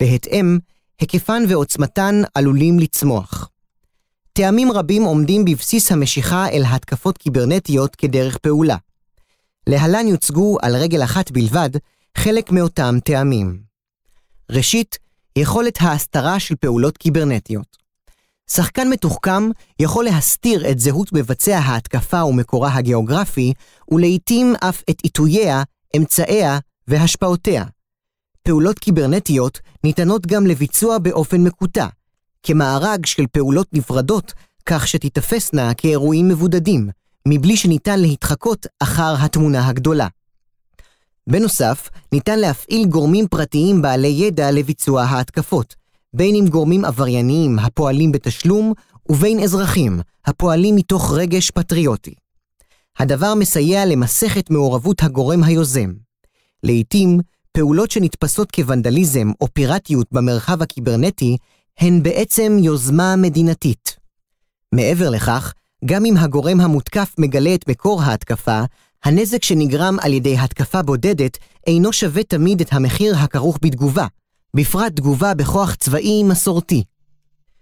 [0.00, 0.58] בהתאם,
[1.00, 3.48] היקפן ועוצמתן עלולים לצמוח.
[4.32, 8.76] טעמים רבים עומדים בבסיס המשיכה אל התקפות קיברנטיות כדרך פעולה.
[9.68, 11.70] להלן יוצגו על רגל אחת בלבד
[12.18, 13.62] חלק מאותם טעמים.
[14.50, 14.98] ראשית,
[15.38, 17.76] יכולת ההסתרה של פעולות קיברנטיות.
[18.50, 23.52] שחקן מתוחכם יכול להסתיר את זהות מבצע ההתקפה ומקורה הגיאוגרפי,
[23.90, 25.62] ולעיתים אף את עיתוייה,
[25.96, 27.64] אמצעיה והשפעותיה.
[28.48, 31.86] פעולות קיברנטיות ניתנות גם לביצוע באופן מקוטע,
[32.42, 34.32] כמארג של פעולות נפרדות,
[34.66, 36.88] כך שתיתפסנה כאירועים מבודדים,
[37.28, 40.08] מבלי שניתן להתחקות אחר התמונה הגדולה.
[41.26, 45.74] בנוסף, ניתן להפעיל גורמים פרטיים בעלי ידע לביצוע ההתקפות,
[46.14, 48.72] בין אם גורמים עברייניים הפועלים בתשלום,
[49.08, 52.14] ובין אזרחים הפועלים מתוך רגש פטריוטי.
[52.98, 55.92] הדבר מסייע למסך את מעורבות הגורם היוזם.
[56.62, 57.20] לעתים,
[57.56, 61.36] פעולות שנתפסות כוונדליזם או פיראטיות במרחב הקיברנטי
[61.78, 63.96] הן בעצם יוזמה מדינתית.
[64.72, 65.52] מעבר לכך,
[65.84, 68.60] גם אם הגורם המותקף מגלה את מקור ההתקפה,
[69.04, 74.06] הנזק שנגרם על ידי התקפה בודדת אינו שווה תמיד את המחיר הכרוך בתגובה,
[74.56, 76.84] בפרט תגובה בכוח צבאי מסורתי.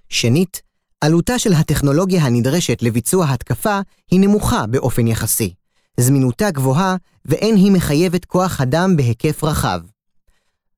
[0.09, 0.63] שנית,
[1.01, 5.55] עלותה של הטכנולוגיה הנדרשת לביצוע התקפה היא נמוכה באופן יחסי.
[6.01, 9.81] זמינותה גבוהה ואין היא מחייבת כוח אדם בהיקף רחב.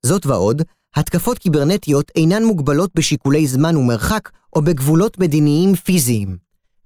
[0.02, 0.62] זאת ועוד,
[0.96, 6.36] התקפות קיברנטיות אינן מוגבלות בשיקולי זמן ומרחק או בגבולות מדיניים פיזיים.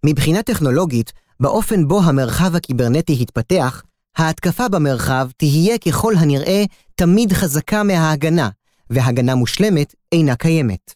[0.07, 3.83] מבחינה טכנולוגית, באופן בו המרחב הקיברנטי התפתח,
[4.17, 6.65] ההתקפה במרחב תהיה ככל הנראה
[6.95, 8.49] תמיד חזקה מההגנה,
[8.91, 10.95] והגנה מושלמת אינה קיימת.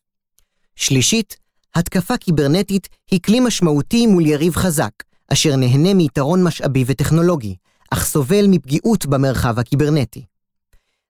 [0.76, 1.36] שלישית,
[1.74, 4.92] התקפה קיברנטית היא כלי משמעותי מול יריב חזק,
[5.32, 7.56] אשר נהנה מיתרון משאבי וטכנולוגי,
[7.90, 10.24] אך סובל מפגיעות במרחב הקיברנטי.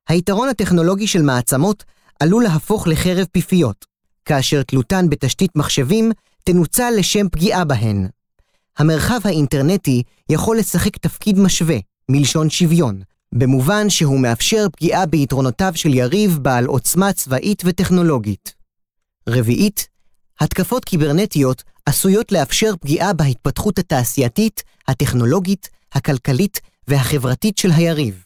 [0.08, 1.84] היתרון הטכנולוגי של מעצמות
[2.20, 3.84] עלול להפוך לחרב פיפיות,
[4.24, 6.12] כאשר תלותן בתשתית מחשבים
[6.44, 8.08] תנוצל לשם פגיעה בהן.
[8.78, 11.76] המרחב האינטרנטי יכול לשחק תפקיד משווה,
[12.08, 13.00] מלשון שוויון,
[13.34, 18.54] במובן שהוא מאפשר פגיעה ביתרונותיו של יריב בעל עוצמה צבאית וטכנולוגית.
[19.28, 19.88] רביעית,
[20.40, 28.24] התקפות קיברנטיות עשויות לאפשר פגיעה בהתפתחות התעשייתית, הטכנולוגית, הכלכלית והחברתית של היריב.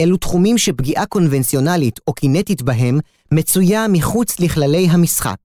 [0.00, 2.98] אלו תחומים שפגיעה קונבנציונלית או קינטית בהם
[3.32, 5.38] מצויה מחוץ לכללי המשחק.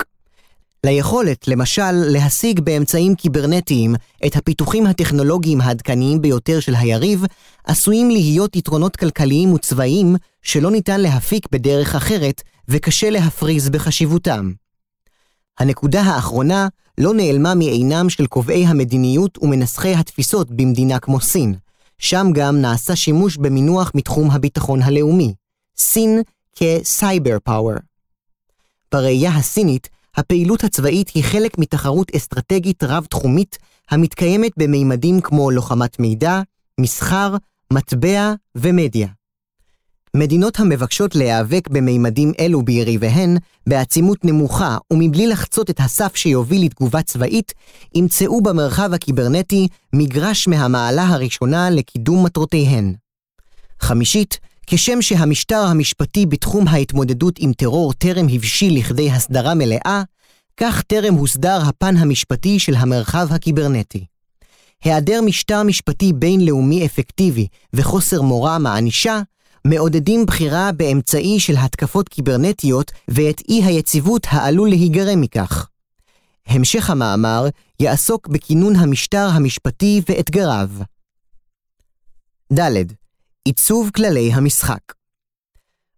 [0.86, 7.25] ליכולת, למשל, להשיג באמצעים קיברנטיים את הפיתוחים הטכנולוגיים העדכניים ביותר של היריב,
[7.63, 14.51] עשויים להיות יתרונות כלכליים וצבאיים שלא ניתן להפיק בדרך אחרת, וקשה להפריז בחשיבותם.
[15.60, 21.56] הנקודה האחרונה לא נעלמה מעינם של קובעי המדיניות ומנסחי התפיסות במדינה כמו סין.
[21.98, 25.34] שם גם נעשה שימוש במינוח מתחום הביטחון הלאומי,
[25.78, 26.22] סין
[26.56, 27.76] כסייבר פאוור.
[28.92, 33.58] בראייה הסינית, הפעילות הצבאית היא חלק מתחרות אסטרטגית רב-תחומית
[33.89, 36.42] המתקיימת במימדים כמו לוחמת מידע,
[36.80, 37.36] מסחר,
[37.74, 39.08] מטבע ומדיה.
[40.17, 47.54] מדינות המבקשות להיאבק במימדים אלו ביריביהן, בעצימות נמוכה ומבלי לחצות את הסף שיוביל לתגובה צבאית,
[47.95, 52.93] ימצאו במרחב הקיברנטי מגרש מהמעלה הראשונה לקידום מטרותיהן.
[53.82, 60.04] חמישית, כשם שהמשטר המשפטי בתחום ההתמודדות עם טרור טרם הבשיל לכדי הסדרה מלאה,
[60.58, 64.06] כך טרם הוסדר הפן המשפטי של המרחב הקיברנטי.
[64.84, 69.21] היעדר משטר משפטי בינלאומי אפקטיבי וחוסר מורא מענישה
[69.67, 75.67] מעודדים בחירה באמצעי של התקפות קיברנטיות ואת אי היציבות העלול להיגרם מכך.
[76.47, 77.47] המשך המאמר
[77.80, 80.69] יעסוק בכינון המשטר המשפטי ואתגריו.
[82.54, 82.60] ד.
[83.45, 84.80] עיצוב כללי המשחק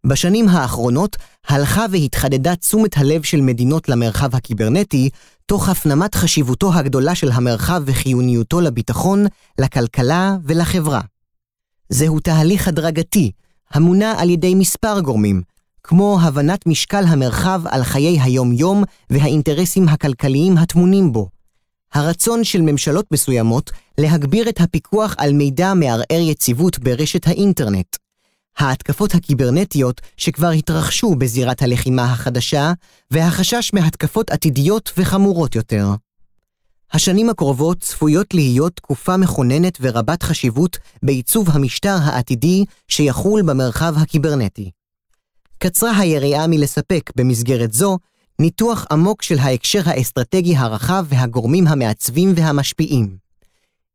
[0.06, 1.15] בשנים האחרונות
[1.47, 5.10] הלכה והתחדדה תשומת הלב של מדינות למרחב הקיברנטי,
[5.45, 9.25] תוך הפנמת חשיבותו הגדולה של המרחב וחיוניותו לביטחון,
[9.62, 11.01] לכלכלה ולחברה.
[11.89, 13.32] זהו תהליך הדרגתי,
[13.71, 15.41] המונע על ידי מספר גורמים,
[15.84, 21.30] כמו הבנת משקל המרחב על חיי היום-יום והאינטרסים הכלכליים הטמונים בו.
[21.93, 27.95] הרצון של ממשלות מסוימות להגביר את הפיקוח על מידע מערער יציבות ברשת האינטרנט.
[28.58, 32.73] ההתקפות הקיברנטיות שכבר התרחשו בזירת הלחימה החדשה,
[33.12, 35.88] והחשש מהתקפות עתידיות וחמורות יותר.
[36.93, 44.71] השנים הקרובות צפויות להיות תקופה מכוננת ורבת חשיבות בעיצוב המשטר העתידי שיחול במרחב הקיברנטי.
[45.58, 47.98] קצרה היריעה מלספק במסגרת זו
[48.39, 53.17] ניתוח עמוק של ההקשר האסטרטגי הרחב והגורמים המעצבים והמשפיעים.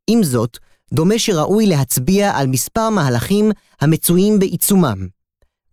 [0.07, 0.59] עם זאת,
[0.93, 3.51] דומה שראוי להצביע על מספר מהלכים
[3.81, 5.07] המצויים בעיצומם.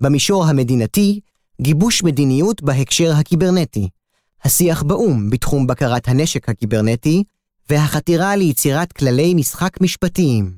[0.02, 1.20] במישור המדינתי,
[1.62, 3.90] גיבוש מדיניות בהקשר הקיברנטי,
[4.44, 7.24] השיח באו"ם בתחום בקרת הנשק הקיברנטי,
[7.70, 10.58] והחתירה ליצירת כללי משחק משפטיים.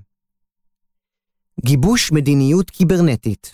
[1.66, 3.52] גיבוש מדיניות קיברנטית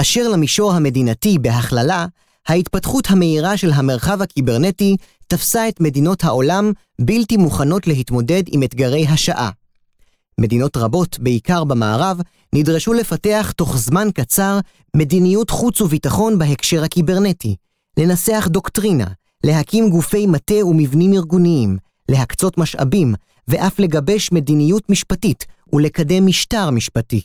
[0.00, 2.06] אשר למישור המדינתי בהכללה,
[2.48, 9.50] ההתפתחות המהירה של המרחב הקיברנטי תפסה את מדינות העולם בלתי מוכנות להתמודד עם אתגרי השעה.
[10.40, 12.20] מדינות רבות, בעיקר במערב,
[12.54, 14.58] נדרשו לפתח תוך זמן קצר
[14.96, 17.56] מדיניות חוץ וביטחון בהקשר הקיברנטי,
[17.96, 19.06] לנסח דוקטרינה,
[19.44, 21.76] להקים גופי מטה ומבנים ארגוניים,
[22.08, 23.14] להקצות משאבים,
[23.48, 27.20] ואף לגבש מדיניות משפטית ולקדם משטר משפטי.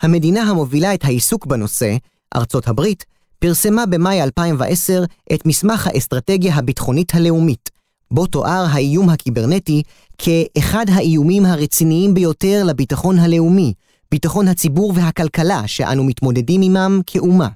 [0.00, 1.96] המדינה המובילה את העיסוק בנושא,
[2.36, 3.04] ארצות הברית,
[3.38, 7.70] פרסמה במאי 2010 את מסמך האסטרטגיה הביטחונית הלאומית,
[8.10, 9.82] בו תואר האיום הקיברנטי
[10.18, 13.72] כאחד האיומים הרציניים ביותר לביטחון הלאומי,
[14.10, 17.48] ביטחון הציבור והכלכלה שאנו מתמודדים עמם כאומה.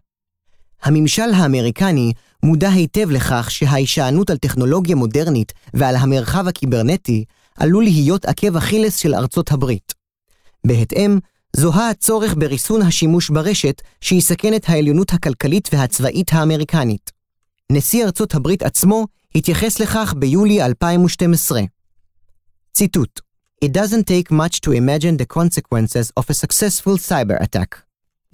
[0.83, 7.25] הממשל האמריקני מודע היטב לכך שההישענות על טכנולוגיה מודרנית ועל המרחב הקיברנטי
[7.57, 9.95] עלול להיות עקב אכילס של ארצות הברית.
[10.67, 11.19] בהתאם,
[11.57, 17.11] זוהה הצורך בריסון השימוש ברשת שיסכן את העליונות הכלכלית והצבאית האמריקנית.
[17.73, 21.61] נשיא ארצות הברית עצמו התייחס לכך ביולי 2012.
[22.73, 23.21] ציטוט:
[23.65, 27.71] It doesn't take much to imagine the consequences of a successful cyber attack.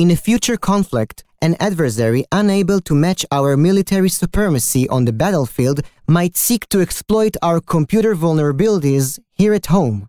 [0.02, 5.82] In a future conflict, an adversary unable to match our military supremacy on the battlefield
[6.08, 10.08] might seek to exploit our computer vulnerabilities here at home.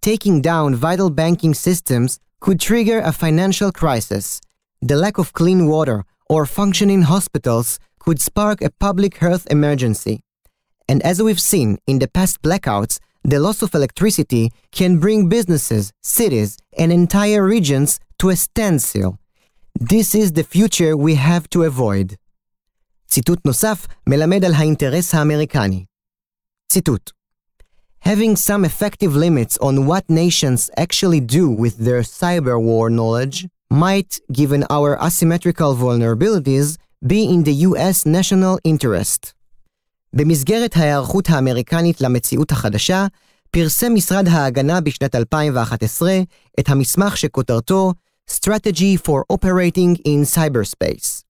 [0.00, 4.40] Taking down vital banking systems could trigger a financial crisis.
[4.80, 10.20] The lack of clean water or functioning hospitals could spark a public health emergency.
[10.88, 15.92] And as we've seen in the past blackouts, the loss of electricity can bring businesses,
[16.04, 19.18] cities, and entire regions to a standstill.
[19.79, 22.15] This is the future we have to avoid.
[23.07, 25.85] ציטוט נוסף מלמד על האינטרס האמריקני.
[26.71, 27.11] ציטוט
[28.05, 34.19] Having some effective limits on what nations actually do with their cyber war knowledge might,
[34.39, 39.33] given our asymmetrical vulnerabilities, be in the US national interest.
[40.13, 43.07] במסגרת ההיערכות האמריקנית למציאות החדשה,
[43.51, 46.19] פרסם משרד ההגנה בשנת 2011
[46.59, 47.93] את המסמך שכותרתו
[48.30, 51.22] Strategy for Operating in Cyberspace.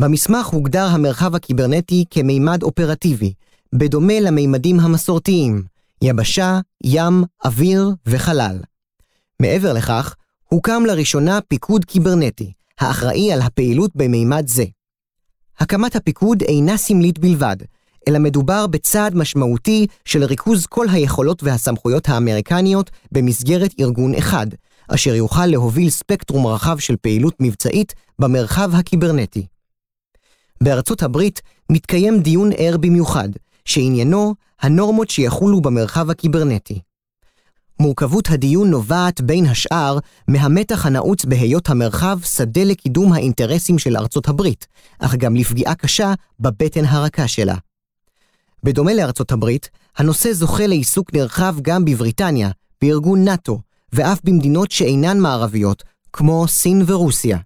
[0.00, 3.32] במסמך הוגדר המרחב הקיברנטי כמימד אופרטיבי,
[3.74, 5.62] בדומה למימדים המסורתיים,
[6.02, 8.58] יבשה, ים, אוויר וחלל.
[9.40, 10.14] מעבר לכך,
[10.48, 14.64] הוקם לראשונה פיקוד קיברנטי, האחראי על הפעילות במימד זה.
[15.58, 17.56] הקמת הפיקוד אינה סמלית בלבד,
[18.08, 24.46] אלא מדובר בצעד משמעותי של ריכוז כל היכולות והסמכויות האמריקניות במסגרת ארגון אחד,
[24.88, 29.46] אשר יוכל להוביל ספקטרום רחב של פעילות מבצעית במרחב הקיברנטי.
[30.62, 31.40] בארצות הברית
[31.70, 33.28] מתקיים דיון ער במיוחד,
[33.64, 36.80] שעניינו הנורמות שיחולו במרחב הקיברנטי.
[37.80, 44.66] מורכבות הדיון נובעת בין השאר מהמתח הנעוץ בהיות המרחב שדה לקידום האינטרסים של ארצות הברית,
[44.98, 47.56] אך גם לפגיעה קשה בבטן הרכה שלה.
[48.62, 52.50] בדומה לארצות הברית, הנושא זוכה לעיסוק נרחב גם בבריטניה,
[52.82, 53.58] בארגון נאט"ו,
[53.92, 57.38] ואף במדינות שאינן מערביות, כמו סין ורוסיה.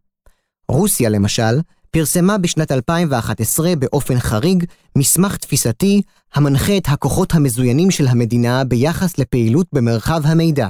[0.68, 4.64] רוסיה, למשל, פרסמה בשנת 2011 באופן חריג
[4.98, 6.02] מסמך תפיסתי
[6.34, 10.68] המנחה את הכוחות המזוינים של המדינה ביחס לפעילות במרחב המידע.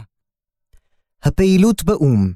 [1.23, 2.33] הפעילות באו"ם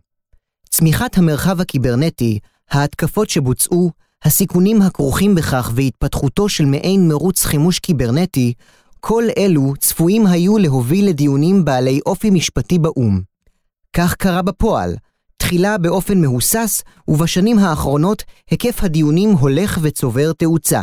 [0.70, 2.38] צמיחת המרחב הקיברנטי,
[2.70, 3.90] ההתקפות שבוצעו,
[4.24, 8.54] הסיכונים הכרוכים בכך והתפתחותו של מעין מרוץ חימוש קיברנטי,
[9.00, 13.29] כל אלו צפויים היו להוביל לדיונים בעלי אופי משפטי באו"ם.
[13.92, 14.96] כך קרה בפועל,
[15.36, 20.82] תחילה באופן מהוסס, ובשנים האחרונות היקף הדיונים הולך וצובר תאוצה.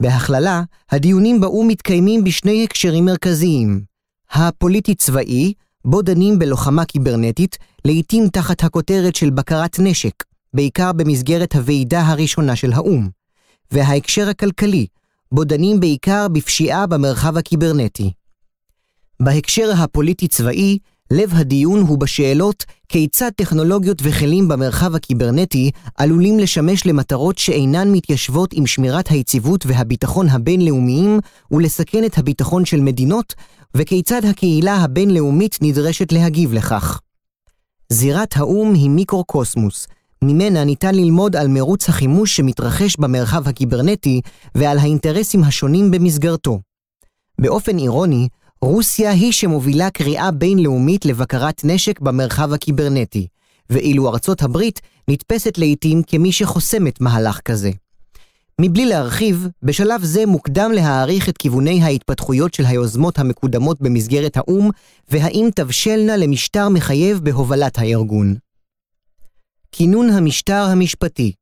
[0.00, 3.84] בהכללה, הדיונים באו"ם מתקיימים בשני הקשרים מרכזיים.
[4.30, 5.52] הפוליטי-צבאי,
[5.84, 12.72] בו דנים בלוחמה קיברנטית, לעתים תחת הכותרת של בקרת נשק, בעיקר במסגרת הוועידה הראשונה של
[12.72, 13.08] האו"ם.
[13.70, 14.86] וההקשר הכלכלי,
[15.32, 18.12] בו דנים בעיקר בפשיעה במרחב הקיברנטי.
[19.20, 20.78] בהקשר הפוליטי-צבאי,
[21.12, 28.66] לב הדיון הוא בשאלות כיצד טכנולוגיות וכלים במרחב הקיברנטי עלולים לשמש למטרות שאינן מתיישבות עם
[28.66, 31.20] שמירת היציבות והביטחון הבינלאומיים
[31.50, 33.34] ולסכן את הביטחון של מדינות,
[33.76, 37.00] וכיצד הקהילה הבינלאומית נדרשת להגיב לכך.
[37.92, 39.86] זירת האו"ם היא מיקרוקוסמוס,
[40.24, 44.20] ממנה ניתן ללמוד על מרוץ החימוש שמתרחש במרחב הקיברנטי
[44.54, 46.60] ועל האינטרסים השונים במסגרתו.
[47.40, 48.28] באופן אירוני,
[48.64, 53.26] רוסיה היא שמובילה קריאה בינלאומית לבקרת נשק במרחב הקיברנטי,
[53.70, 57.70] ואילו ארצות הברית נתפסת לעיתים כמי שחוסמת מהלך כזה.
[58.60, 64.70] מבלי להרחיב, בשלב זה מוקדם להעריך את כיווני ההתפתחויות של היוזמות המקודמות במסגרת האו"ם,
[65.08, 68.34] והאם תבשלנה למשטר מחייב בהובלת הארגון.
[69.72, 71.32] כינון המשטר המשפטי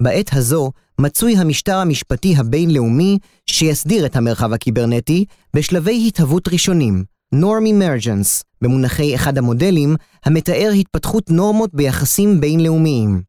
[0.00, 5.24] בעת הזו מצוי המשטר המשפטי הבינלאומי שיסדיר את המרחב הקיברנטי
[5.56, 7.04] בשלבי התהוות ראשונים,
[7.34, 13.22] Norm Emergence, במונחי אחד המודלים, המתאר התפתחות נורמות ביחסים בינלאומיים.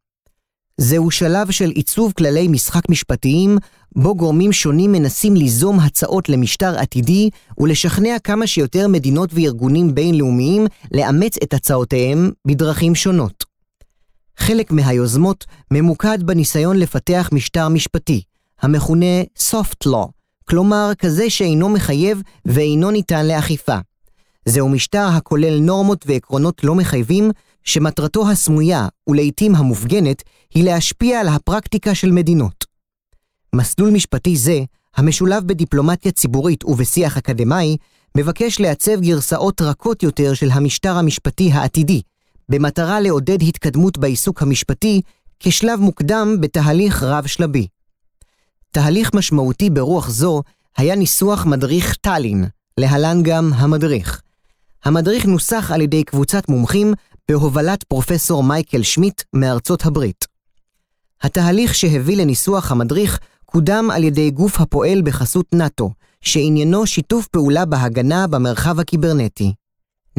[0.78, 3.58] זהו שלב של עיצוב כללי משחק משפטיים,
[3.96, 11.38] בו גורמים שונים מנסים ליזום הצעות למשטר עתידי ולשכנע כמה שיותר מדינות וארגונים בינלאומיים לאמץ
[11.44, 13.47] את הצעותיהם בדרכים שונות.
[14.38, 18.22] חלק מהיוזמות ממוקד בניסיון לפתח משטר משפטי,
[18.62, 20.08] המכונה Soft Law,
[20.50, 23.78] כלומר כזה שאינו מחייב ואינו ניתן לאכיפה.
[24.46, 27.32] זהו משטר הכולל נורמות ועקרונות לא מחייבים,
[27.64, 30.24] שמטרתו הסמויה, ולעיתים המופגנת,
[30.54, 32.66] היא להשפיע על הפרקטיקה של מדינות.
[33.56, 34.60] מסלול משפטי זה,
[34.96, 37.78] המשולב בדיפלומטיה ציבורית ובשיח אקדמאי,
[38.18, 42.02] מבקש לעצב גרסאות רכות יותר של המשטר המשפטי העתידי,
[42.50, 45.02] במטרה לעודד התקדמות בעיסוק המשפטי
[45.40, 47.68] כשלב מוקדם בתהליך רב-שלבי.
[48.72, 50.42] תהליך משמעותי ברוח זו
[50.78, 52.46] היה ניסוח מדריך טאלין,
[52.78, 54.22] להלן גם המדריך.
[54.86, 56.94] המדריך נוסח על ידי קבוצת מומחים
[57.30, 60.26] בהובלת פרופסור מייקל שמיט מארצות הברית.
[61.22, 68.28] התהליך שהביא לניסוח המדריך קודם על ידי גוף הפועל בחסות נאט"ו, שעניינו שיתוף פעולה בהגנה
[68.28, 69.54] במרחב הקיברנטי.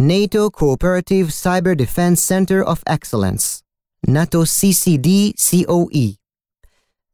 [0.00, 3.62] NATO Cooperative Cyber Defense Center of Excellence,
[4.06, 6.14] NATO CCD-COE.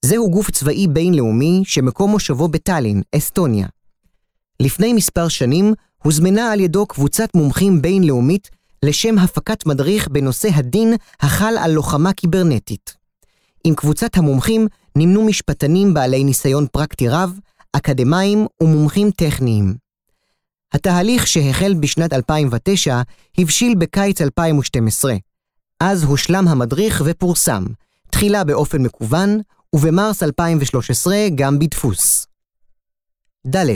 [0.05, 3.67] זהו גוף צבאי בינלאומי שמקום מושבו בטאלין, אסטוניה.
[4.61, 8.51] לפני מספר שנים הוזמנה על ידו קבוצת מומחים בינלאומית
[8.85, 12.97] לשם הפקת מדריך בנושא הדין החל על לוחמה קיברנטית.
[13.65, 14.67] עם קבוצת המומחים
[14.97, 17.39] נמנו משפטנים בעלי ניסיון פרקטי רב,
[17.73, 19.84] אקדמאים ומומחים טכניים.
[20.75, 23.03] התהליך שהחל בשנת 2009
[23.39, 25.15] הבשיל בקיץ 2012.
[25.81, 27.65] אז הושלם המדריך ופורסם,
[28.11, 29.41] תחילה באופן מקוון,
[29.75, 32.27] ובמרס 2013 גם בדפוס.
[33.47, 33.67] ד.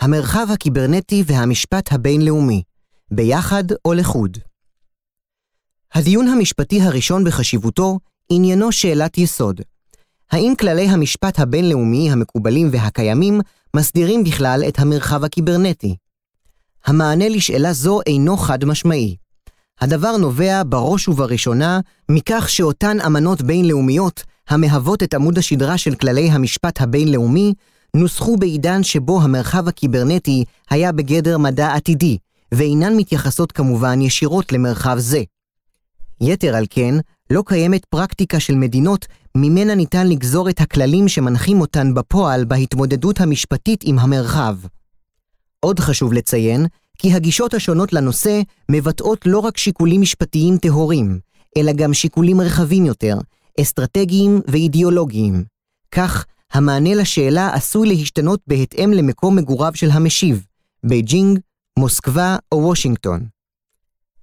[0.00, 2.62] המרחב הקיברנטי והמשפט הבינלאומי,
[3.10, 4.38] ביחד או לחוד.
[5.94, 7.98] הדיון המשפטי הראשון בחשיבותו
[8.30, 9.60] עניינו שאלת יסוד.
[10.30, 13.40] האם כללי המשפט הבינלאומי המקובלים והקיימים
[13.76, 15.96] מסדירים בכלל את המרחב הקיברנטי?
[16.88, 19.16] המענה לשאלה זו אינו חד-משמעי.
[19.80, 26.80] הדבר נובע בראש ובראשונה מכך שאותן אמנות בינלאומיות, המהוות את עמוד השדרה של כללי המשפט
[26.80, 27.54] הבינלאומי,
[27.96, 32.18] נוסחו בעידן שבו המרחב הקיברנטי היה בגדר מדע עתידי,
[32.52, 35.22] ואינן מתייחסות כמובן ישירות למרחב זה.
[36.20, 36.94] יתר על כן,
[37.30, 43.80] לא קיימת פרקטיקה של מדינות ממנה ניתן לגזור את הכללים שמנחים אותן בפועל בהתמודדות המשפטית
[43.84, 44.56] עם המרחב.
[45.60, 46.66] עוד חשוב לציין,
[46.98, 48.40] כי הגישות השונות לנושא
[48.70, 51.18] מבטאות לא רק שיקולים משפטיים טהורים,
[51.56, 53.18] אלא גם שיקולים רחבים יותר,
[53.60, 55.44] אסטרטגיים ואידיאולוגיים.
[55.90, 60.46] כך, המענה לשאלה עשוי להשתנות בהתאם למקום מגוריו של המשיב,
[60.84, 61.38] בייג'ינג,
[61.78, 63.26] מוסקבה או וושינגטון.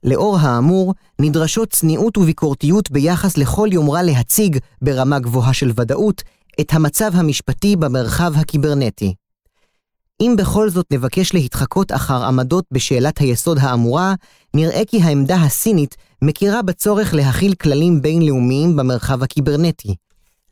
[0.04, 6.22] לאור האמור, נדרשות צניעות וביקורתיות ביחס לכל יומרה להציג, ברמה גבוהה של ודאות,
[6.62, 9.14] את המצב המשפטי במרחב הקיברנטי.
[10.22, 14.14] אם בכל זאת נבקש להתחקות אחר עמדות בשאלת היסוד האמורה,
[14.54, 19.96] נראה כי העמדה הסינית מכירה בצורך להכיל כללים בינלאומיים במרחב הקיברנטי,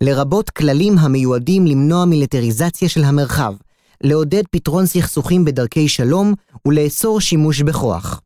[0.02, 3.54] לרבות כללים המיועדים למנוע מיליטריזציה של המרחב,
[4.04, 6.34] לעודד פתרון סכסוכים בדרכי שלום
[6.68, 8.22] ולאסור שימוש בכוח.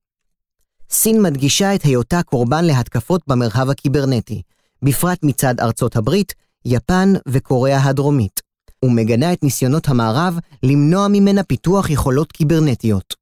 [0.90, 4.42] סין מדגישה את היותה קורבן להתקפות במרחב הקיברנטי,
[4.82, 6.34] בפרט מצד ארצות הברית,
[6.66, 8.47] יפן וקוריאה הדרומית,
[8.86, 13.14] ומגנה את ניסיונות המערב למנוע ממנה פיתוח יכולות קיברנטיות.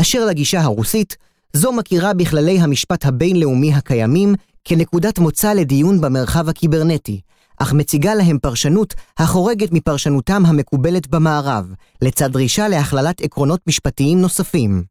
[0.00, 1.16] אשר לגישה הרוסית,
[1.52, 7.20] זו מכירה בכללי המשפט הבינלאומי הקיימים כנקודת מוצא לדיון במרחב הקיברנטי,
[7.58, 14.82] אך מציגה להם פרשנות החורגת מפרשנותם המקובלת במערב, לצד דרישה להכללת עקרונות משפטיים נוספים.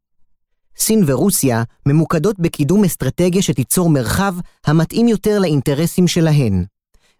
[0.78, 4.34] סין ורוסיה ממוקדות בקידום אסטרטגיה שתיצור מרחב
[4.66, 6.64] המתאים יותר לאינטרסים שלהן.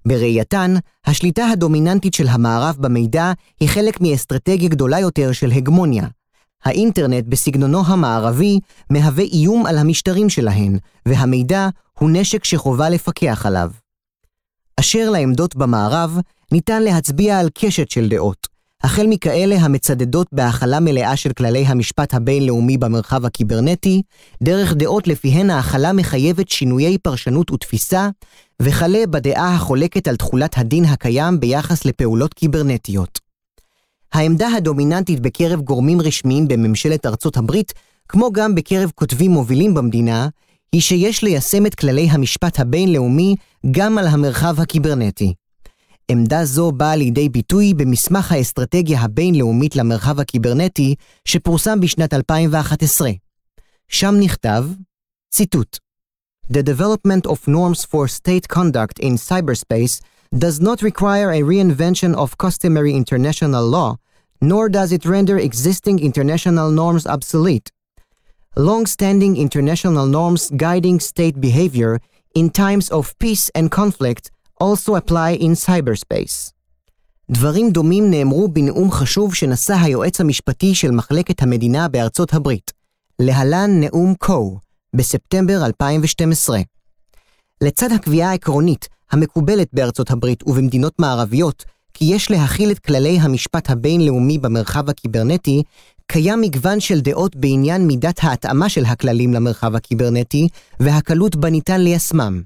[0.07, 0.75] בראייתן,
[1.07, 6.07] השליטה הדומיננטית של המערב במידע היא חלק מאסטרטגיה גדולה יותר של הגמוניה.
[6.65, 8.59] האינטרנט בסגנונו המערבי
[8.91, 13.71] מהווה איום על המשטרים שלהן, והמידע הוא נשק שחובה לפקח עליו.
[14.81, 16.19] אשר לעמדות במערב,
[16.53, 18.47] ניתן להצביע על קשת של דעות,
[18.83, 24.03] החל מכאלה המצדדות בהכלה מלאה של כללי המשפט הבינלאומי במרחב הקיברנטי,
[24.43, 28.09] דרך דעות לפיהן ההכלה מחייבת שינויי פרשנות ותפיסה,
[28.63, 33.19] וכלה בדעה החולקת על תכולת הדין הקיים ביחס לפעולות קיברנטיות.
[34.13, 37.73] העמדה הדומיננטית בקרב גורמים רשמיים בממשלת ארצות הברית,
[38.09, 40.29] כמו גם בקרב כותבים מובילים במדינה,
[40.73, 43.35] היא שיש ליישם את כללי המשפט הבינלאומי
[43.71, 45.35] גם על המרחב הקיברנטי.
[46.11, 50.95] עמדה זו באה לידי ביטוי במסמך האסטרטגיה הבינלאומית למרחב הקיברנטי
[51.25, 53.11] שפורסם בשנת 2011.
[53.89, 54.65] שם נכתב,
[55.31, 55.79] ציטוט:
[56.48, 60.00] The development of norms for state conduct in cyberspace
[60.38, 63.98] does not require a reinvention of customary international law,
[64.41, 67.72] nor does it render existing international norms obsolete.
[68.56, 72.00] Long-standing international norms guiding state behavior
[72.36, 74.30] in times of peace and conflict
[74.60, 76.52] also apply in cyberspace.
[77.30, 82.72] דברים דומים נאמרו בנאום חשוב שנשא היועץ המשפטי של מחלקת המדינה בארצות הברית,
[83.20, 84.60] להלן נאום קו,
[84.95, 86.61] בספטמבר 2012.
[87.61, 91.64] לצד הקביעה העקרונית המקובלת בארצות הברית ובמדינות מערביות,
[91.95, 95.62] כי יש להכיל את כללי המשפט הבינלאומי במרחב הקיברנטי,
[96.07, 100.49] קיים מגוון של דעות בעניין מידת ההתאמה של הכללים למרחב הקיברנטי
[100.80, 102.43] והקלות בה ניתן ליישמם.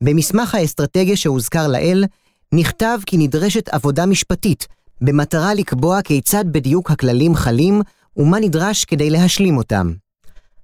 [0.00, 2.04] במסמך האסטרטגיה שהוזכר לעיל,
[2.54, 4.66] נכתב כי נדרשת עבודה משפטית,
[5.00, 7.82] במטרה לקבוע כיצד בדיוק הכללים חלים
[8.16, 9.92] ומה נדרש כדי להשלים אותם.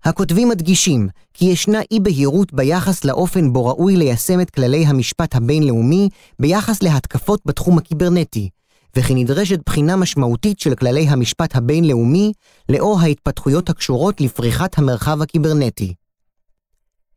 [0.05, 6.83] הכותבים מדגישים כי ישנה אי-בהירות ביחס לאופן בו ראוי ליישם את כללי המשפט הבינלאומי ביחס
[6.83, 8.49] להתקפות בתחום הקיברנטי,
[8.97, 12.33] וכי נדרשת בחינה משמעותית של כללי המשפט הבינלאומי
[12.69, 15.95] לאור ההתפתחויות הקשורות לפריחת המרחב הקיברנטי.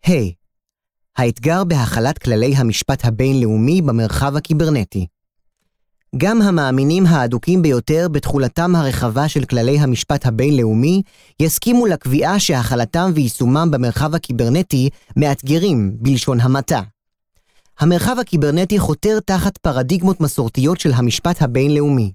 [0.06, 0.10] ה.
[0.10, 0.34] Hey,
[1.18, 5.08] האתגר בהחלת כללי המשפט הבינלאומי במרחב הקיברנטי.
[6.18, 11.01] גם המאמינים האדוקים ביותר בתכולתם הרחבה של כללי המשפט הבינלאומי
[11.39, 16.82] יסכימו לקביעה שהחלתם ויישומם במרחב הקיברנטי מאתגרים, בלשון המעטה.
[17.80, 22.11] המרחב הקיברנטי חותר תחת פרדיגמות מסורתיות של המשפט הבינלאומי.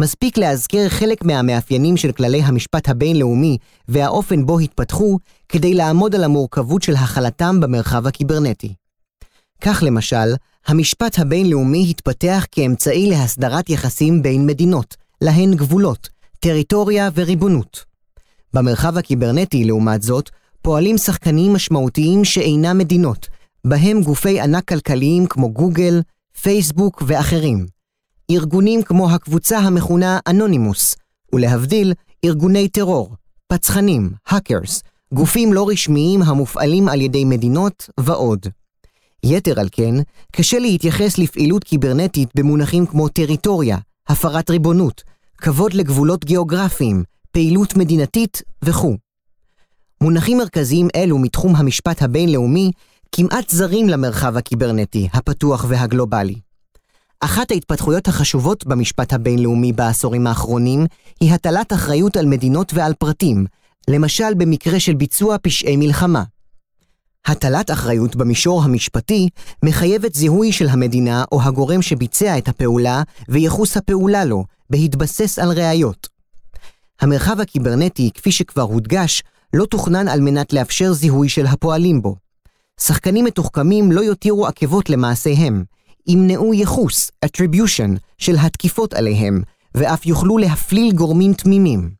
[0.00, 3.58] מספיק להזכיר חלק מהמאפיינים של כללי המשפט הבינלאומי
[3.88, 5.18] והאופן בו התפתחו
[5.48, 8.74] כדי לעמוד על המורכבות של החלתם במרחב הקיברנטי.
[9.60, 10.34] כך למשל,
[10.66, 16.08] המשפט הבינלאומי התפתח כאמצעי להסדרת יחסים בין מדינות, להן גבולות,
[16.40, 17.84] טריטוריה וריבונות.
[18.54, 20.30] במרחב הקיברנטי, לעומת זאת,
[20.62, 23.28] פועלים שחקנים משמעותיים שאינם מדינות,
[23.64, 26.02] בהם גופי ענק כלכליים כמו גוגל,
[26.42, 27.66] פייסבוק ואחרים.
[28.30, 30.96] ארגונים כמו הקבוצה המכונה אנונימוס,
[31.32, 31.92] ולהבדיל,
[32.24, 33.14] ארגוני טרור,
[33.46, 34.82] פצחנים, האקרס,
[35.14, 38.46] גופים לא רשמיים המופעלים על ידי מדינות ועוד.
[39.26, 39.94] יתר על כן,
[40.32, 45.02] קשה להתייחס לפעילות קיברנטית במונחים כמו טריטוריה, הפרת ריבונות,
[45.38, 48.96] כבוד לגבולות גיאוגרפיים, פעילות מדינתית וכו'.
[50.00, 52.70] מונחים מרכזיים אלו מתחום המשפט הבינלאומי
[53.12, 56.34] כמעט זרים למרחב הקיברנטי, הפתוח והגלובלי.
[57.20, 60.86] אחת ההתפתחויות החשובות במשפט הבינלאומי בעשורים האחרונים
[61.20, 63.46] היא הטלת אחריות על מדינות ועל פרטים,
[63.90, 66.22] למשל במקרה של ביצוע פשעי מלחמה.
[67.26, 69.28] הטלת אחריות במישור המשפטי
[69.62, 76.08] מחייבת זיהוי של המדינה או הגורם שביצע את הפעולה וייחוס הפעולה לו, בהתבסס על ראיות.
[77.00, 79.22] המרחב הקיברנטי, כפי שכבר הודגש,
[79.52, 82.16] לא תוכנן על מנת לאפשר זיהוי של הפועלים בו.
[82.80, 85.64] שחקנים מתוחכמים לא יותירו עקבות למעשיהם,
[86.06, 89.42] ימנעו ייחוס, attribution, של התקיפות עליהם,
[89.74, 91.90] ואף יוכלו להפליל גורמים תמימים.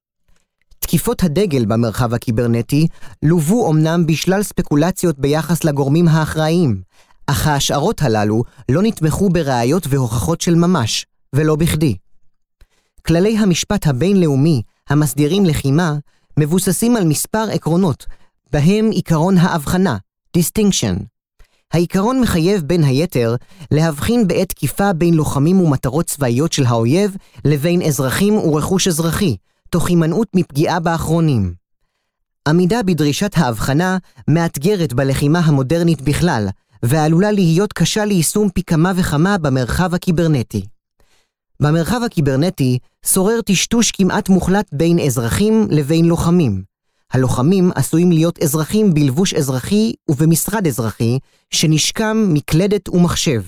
[0.87, 2.89] תקיפות הדגל במרחב הקיברנטי
[3.23, 6.81] לוו אמנם בשלל ספקולציות ביחס לגורמים האחראיים,
[7.27, 11.97] אך ההשערות הללו לא נתמכו בראיות והוכחות של ממש, ולא בכדי.
[13.07, 15.95] כללי המשפט הבינלאומי המסדירים לחימה
[16.39, 18.07] מבוססים על מספר עקרונות,
[18.53, 19.97] בהם עיקרון ההבחנה,
[20.39, 21.03] distinction.
[21.73, 23.37] העיקרון מחייב בין היתר
[23.71, 29.37] להבחין בעת תקיפה בין לוחמים ומטרות צבאיות של האויב לבין אזרחים ורכוש אזרחי,
[29.71, 31.55] תוך הימנעות מפגיעה באחרונים.
[32.49, 33.99] עמידה בדרישת ההבחנה
[34.31, 36.49] מאתגרת בלחימה המודרנית בכלל,
[36.83, 40.63] ועלולה להיות קשה ליישום פי כמה וכמה במרחב הקיברנטי.
[41.61, 46.63] במרחב הקיברנטי שורר טשטוש כמעט מוחלט בין אזרחים לבין לוחמים.
[47.13, 51.19] הלוחמים עשויים להיות אזרחים בלבוש אזרחי ובמשרד אזרחי,
[51.51, 53.43] שנשקם מקלדת ומחשב.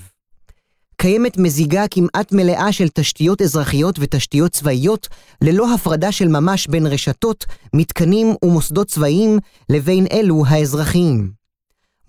[1.01, 5.07] קיימת מזיגה כמעט מלאה של תשתיות אזרחיות ותשתיות צבאיות,
[5.41, 9.39] ללא הפרדה של ממש בין רשתות, מתקנים ומוסדות צבאיים
[9.69, 11.31] לבין אלו האזרחיים.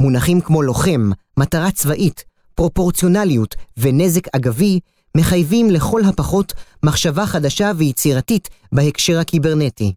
[0.01, 2.25] מונחים כמו לוחם, מטרה צבאית,
[2.55, 4.81] פרופורציונליות ונזק אגבי
[5.17, 9.93] מחייבים לכל הפחות מחשבה חדשה ויצירתית בהקשר הקיברנטי.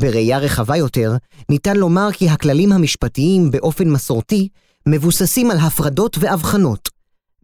[0.00, 1.16] בראייה רחבה יותר,
[1.48, 4.48] ניתן לומר כי הכללים המשפטיים באופן מסורתי
[4.88, 6.95] מבוססים על הפרדות והבחנות,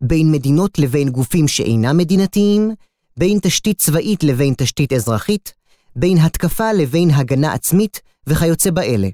[0.03, 2.71] בין מדינות לבין גופים שאינם מדינתיים,
[3.17, 5.53] בין תשתית צבאית לבין תשתית אזרחית,
[5.97, 9.09] בין התקפה לבין הגנה עצמית וכיוצא באלה.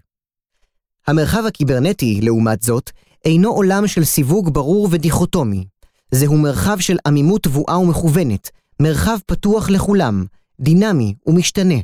[1.07, 2.91] המרחב הקיברנטי, לעומת זאת,
[3.25, 5.65] אינו עולם של סיווג ברור ודיכוטומי.
[6.11, 8.51] זהו מרחב של עמימות תבואה ומכוונת,
[8.83, 10.25] מרחב פתוח לכולם,
[10.61, 11.75] דינמי ומשתנה.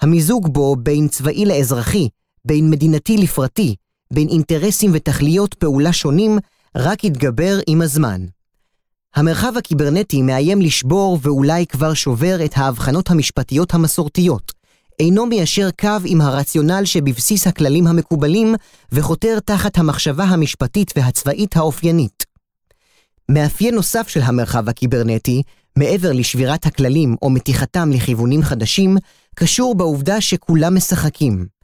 [0.00, 2.08] המיזוג בו בין צבאי לאזרחי,
[2.44, 3.74] בין מדינתי לפרטי,
[4.12, 6.38] בין אינטרסים ותכליות פעולה שונים,
[6.78, 8.26] רק יתגבר עם הזמן.
[9.14, 14.52] המרחב הקיברנטי מאיים לשבור ואולי כבר שובר את ההבחנות המשפטיות המסורתיות,
[15.00, 18.54] אינו מיישר קו עם הרציונל שבבסיס הכללים המקובלים
[18.92, 22.24] וחותר תחת המחשבה המשפטית והצבאית האופיינית.
[23.28, 25.42] מאפיין נוסף של המרחב הקיברנטי,
[25.76, 28.96] מעבר לשבירת הכללים או מתיחתם לכיוונים חדשים,
[29.34, 31.55] קשור בעובדה שכולם משחקים.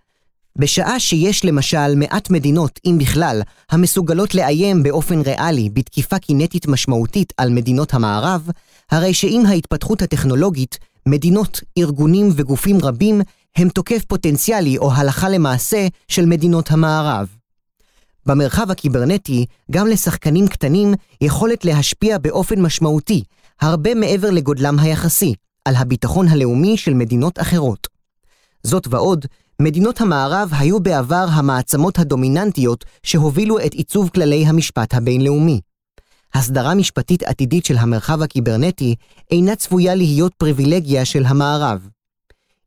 [0.56, 7.50] בשעה שיש למשל מעט מדינות, אם בכלל, המסוגלות לאיים באופן ריאלי בתקיפה קינטית משמעותית על
[7.50, 8.48] מדינות המערב,
[8.90, 13.20] הרי שעם ההתפתחות הטכנולוגית, מדינות, ארגונים וגופים רבים
[13.56, 17.28] הם תוקף פוטנציאלי או הלכה למעשה של מדינות המערב.
[18.26, 23.22] במרחב הקיברנטי, גם לשחקנים קטנים יכולת להשפיע באופן משמעותי,
[23.60, 25.34] הרבה מעבר לגודלם היחסי,
[25.64, 27.88] על הביטחון הלאומי של מדינות אחרות.
[28.62, 29.26] זאת ועוד,
[29.62, 35.60] מדינות המערב היו בעבר המעצמות הדומיננטיות שהובילו את עיצוב כללי המשפט הבינלאומי.
[36.34, 38.94] הסדרה משפטית עתידית של המרחב הקיברנטי
[39.30, 41.88] אינה צפויה להיות פריבילגיה של המערב.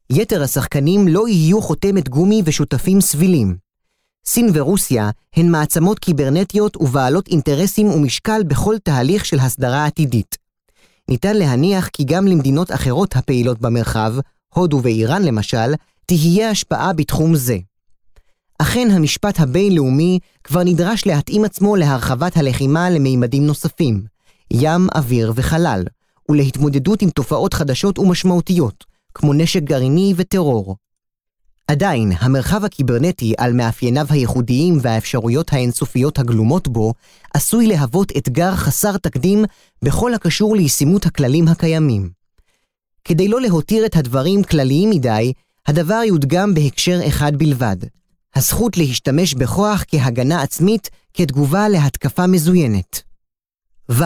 [0.10, 3.58] יתר השחקנים לא יהיו חותמת גומי ושותפים סבילים.
[4.26, 10.38] סין ורוסיה הן מעצמות קיברנטיות ובעלות אינטרסים ומשקל בכל תהליך של הסדרה עתידית.
[11.10, 14.14] ניתן להניח כי גם למדינות אחרות הפעילות במרחב,
[14.54, 15.74] הודו ואיראן למשל,
[16.06, 17.58] תהיה השפעה בתחום זה.
[18.60, 24.04] אכן המשפט הבינלאומי כבר נדרש להתאים עצמו להרחבת הלחימה למימדים נוספים,
[24.54, 25.84] ים, אוויר וחלל,
[26.30, 28.84] ולהתמודדות עם תופעות חדשות ומשמעותיות,
[29.14, 30.76] כמו נשק גרעיני וטרור.
[31.68, 36.94] עדיין, המרחב הקיברנטי על מאפייניו הייחודיים והאפשרויות האינסופיות הגלומות בו,
[37.34, 39.46] עשוי להוות אתגר חסר תקדים
[39.82, 42.10] בכל הקשור לישימות הכללים הקיימים.
[43.04, 45.34] כדי לא להותיר את הדברים כלליים מדי,
[45.68, 47.78] הדבר יודגם בהקשר אחד בלבד,
[48.36, 53.02] הזכות להשתמש בכוח כהגנה עצמית כתגובה להתקפה מזוינת.
[53.92, 54.04] ו.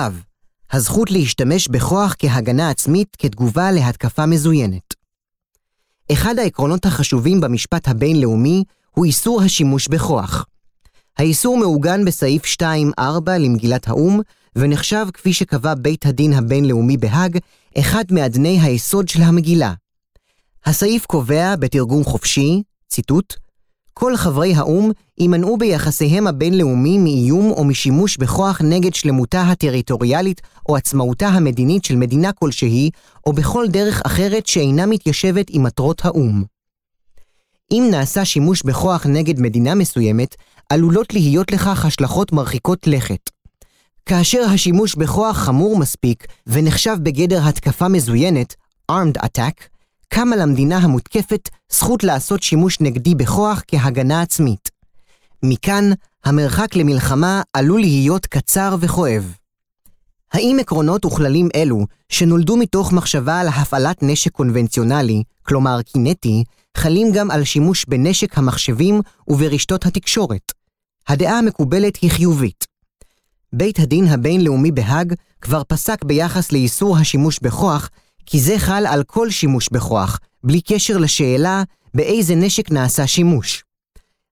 [0.71, 4.93] הזכות להשתמש בכוח כהגנה עצמית כתגובה להתקפה מזוינת.
[6.11, 10.45] אחד העקרונות החשובים במשפט הבינלאומי הוא איסור השימוש בכוח.
[11.17, 14.19] האיסור מעוגן בסעיף 2.4 למגילת האו"ם,
[14.55, 17.37] ונחשב, כפי שקבע בית הדין הבינלאומי בהאג,
[17.79, 19.73] אחד מאדני היסוד של המגילה.
[20.65, 23.33] הסעיף קובע, בתרגום חופשי, ציטוט,
[23.93, 31.27] כל חברי האו"ם יימנעו ביחסיהם הבינלאומיים מאיום או משימוש בכוח נגד שלמותה הטריטוריאלית או עצמאותה
[31.27, 32.89] המדינית של מדינה כלשהי,
[33.25, 36.43] או בכל דרך אחרת שאינה מתיישבת עם מטרות האו"ם.
[37.71, 40.35] אם נעשה שימוש בכוח נגד מדינה מסוימת,
[40.69, 43.29] עלולות להיות לכך השלכות מרחיקות לכת.
[44.05, 48.55] כאשר השימוש בכוח חמור מספיק ונחשב בגדר התקפה מזוינת,
[48.91, 49.78] armed attack,
[50.13, 54.69] קמה למדינה המותקפת זכות לעשות שימוש נגדי בכוח כהגנה עצמית.
[55.43, 55.91] מכאן,
[56.25, 59.33] המרחק למלחמה עלול להיות קצר וכואב.
[60.33, 66.43] האם עקרונות וכללים אלו, שנולדו מתוך מחשבה על הפעלת נשק קונבנציונלי, כלומר קינטי,
[66.77, 70.51] חלים גם על שימוש בנשק המחשבים וברשתות התקשורת?
[71.07, 72.65] הדעה המקובלת היא חיובית.
[73.53, 77.89] בית הדין הבינלאומי בהאג כבר פסק ביחס לאיסור השימוש בכוח
[78.31, 81.63] כי זה חל על כל שימוש בכוח, בלי קשר לשאלה
[81.93, 83.63] באיזה נשק נעשה שימוש.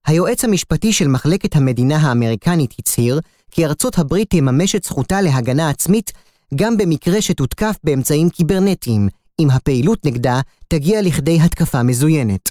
[0.06, 3.20] היועץ המשפטי של מחלקת המדינה האמריקנית הצהיר
[3.50, 6.12] כי ארצות הברית תממש את זכותה להגנה עצמית
[6.54, 9.08] גם במקרה שתותקף באמצעים קיברנטיים,
[9.40, 12.50] אם הפעילות נגדה תגיע לכדי התקפה מזוינת.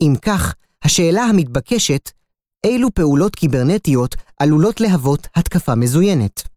[0.00, 2.10] אם כך, השאלה המתבקשת,
[2.64, 6.55] אילו פעולות קיברנטיות עלולות להוות התקפה מזוינת?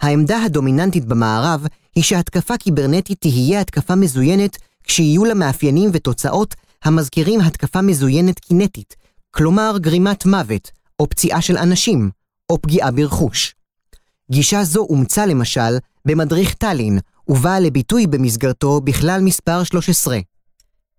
[0.00, 7.82] העמדה הדומיננטית במערב היא שהתקפה קיברנטית תהיה התקפה מזוינת כשיהיו לה מאפיינים ותוצאות המזכירים התקפה
[7.82, 8.96] מזוינת קינטית,
[9.30, 10.70] כלומר גרימת מוות,
[11.00, 12.10] או פציעה של אנשים,
[12.50, 13.54] או פגיעה ברכוש.
[14.30, 20.18] גישה זו אומצה למשל במדריך טאלין, ובאה לביטוי במסגרתו בכלל מספר 13.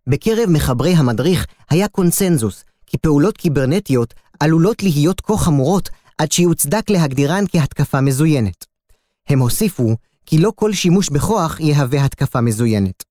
[0.07, 7.43] בקרב מחברי המדריך היה קונסנזוס כי פעולות קיברנטיות עלולות להיות כה חמורות עד שיוצדק להגדירן
[7.51, 8.65] כהתקפה מזוינת.
[9.29, 13.03] הם הוסיפו כי לא כל שימוש בכוח יהווה התקפה מזוינת.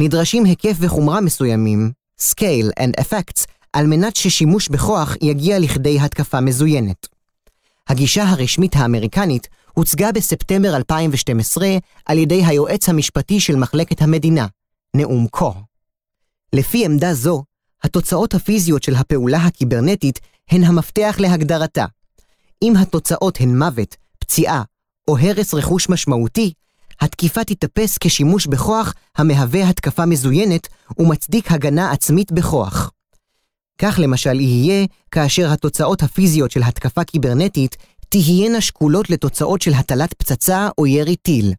[0.00, 7.06] נדרשים היקף וחומרה מסוימים, scale and effects, על מנת ששימוש בכוח יגיע לכדי התקפה מזוינת.
[7.88, 11.68] הגישה הרשמית האמריקנית הוצגה בספטמבר 2012
[12.06, 14.46] על ידי היועץ המשפטי של מחלקת המדינה,
[14.96, 15.54] נאום קו.
[16.52, 17.44] לפי עמדה זו,
[17.82, 20.20] התוצאות הפיזיות של הפעולה הקיברנטית
[20.50, 21.84] הן המפתח להגדרתה.
[22.62, 24.62] אם התוצאות הן מוות, פציעה
[25.08, 26.52] או הרס רכוש משמעותי,
[27.00, 32.90] התקיפה תיתפס כשימוש בכוח המהווה התקפה מזוינת ומצדיק הגנה עצמית בכוח.
[33.78, 37.76] כך למשל יהיה כאשר התוצאות הפיזיות של התקפה קיברנטית
[38.08, 41.52] תהיינה שקולות לתוצאות של הטלת פצצה או ירי טיל.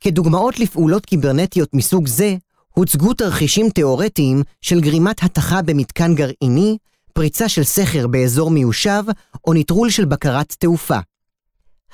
[0.00, 2.36] כדוגמאות לפעולות קיברנטיות מסוג זה,
[2.74, 6.76] הוצגו תרחישים תאורטיים של גרימת התכה במתקן גרעיני,
[7.12, 9.02] פריצה של סכר באזור מיושב,
[9.46, 10.98] או נטרול של בקרת תעופה.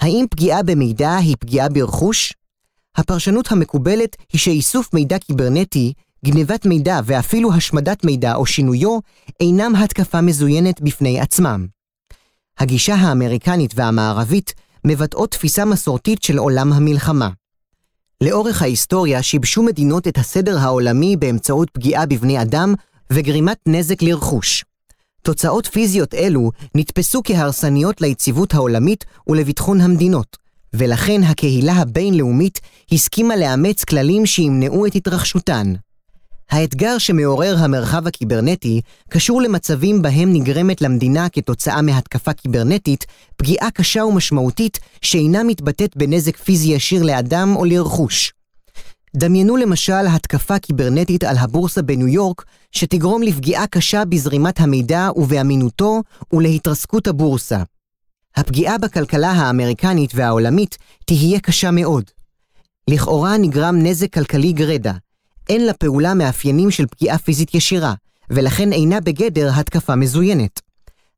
[0.02, 2.32] האם פגיעה במידע היא פגיעה ברכוש?
[2.96, 5.92] הפרשנות המקובלת היא שאיסוף מידע קיברנטי,
[6.24, 8.98] גנבת מידע ואפילו השמדת מידע או שינויו,
[9.40, 11.66] אינם התקפה מזוינת בפני עצמם.
[12.58, 17.28] הגישה האמריקנית והמערבית מבטאות תפיסה מסורתית של עולם המלחמה.
[18.20, 22.74] לאורך ההיסטוריה שיבשו מדינות את הסדר העולמי באמצעות פגיעה בבני אדם
[23.12, 24.64] וגרימת נזק לרכוש.
[25.22, 30.36] תוצאות פיזיות אלו נתפסו כהרסניות ליציבות העולמית ולביטחון המדינות,
[30.74, 32.60] ולכן הקהילה הבינלאומית
[32.92, 35.72] הסכימה לאמץ כללים שימנעו את התרחשותן.
[36.50, 43.06] האתגר שמעורר המרחב הקיברנטי קשור למצבים בהם נגרמת למדינה כתוצאה מהתקפה קיברנטית
[43.36, 48.32] פגיעה קשה ומשמעותית שאינה מתבטאת בנזק פיזי ישיר לאדם או לרכוש.
[49.16, 56.02] דמיינו למשל התקפה קיברנטית על הבורסה בניו יורק, שתגרום לפגיעה קשה בזרימת המידע ובאמינותו
[56.32, 57.62] ולהתרסקות הבורסה.
[58.36, 62.04] הפגיעה בכלכלה האמריקנית והעולמית תהיה קשה מאוד.
[62.88, 64.92] לכאורה נגרם נזק כלכלי גרידא,
[65.48, 67.94] אין לפעולה מאפיינים של פגיעה פיזית ישירה,
[68.30, 70.60] ולכן אינה בגדר התקפה מזוינת.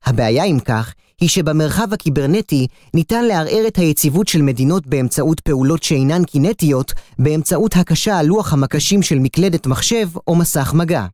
[0.05, 6.23] הבעיה עם כך, היא שבמרחב הקיברנטי ניתן לערער את היציבות של מדינות באמצעות פעולות שאינן
[6.23, 11.05] קינטיות, באמצעות הקשה על לוח המקשים של מקלדת מחשב או מסך מגע.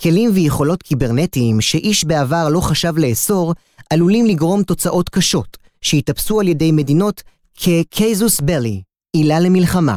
[0.00, 3.54] כלים ויכולות קיברנטיים שאיש בעבר לא חשב לאסור,
[3.90, 7.22] עלולים לגרום תוצאות קשות, שיתפסו על ידי מדינות
[7.56, 9.96] כקייזוס בלי, עילה למלחמה.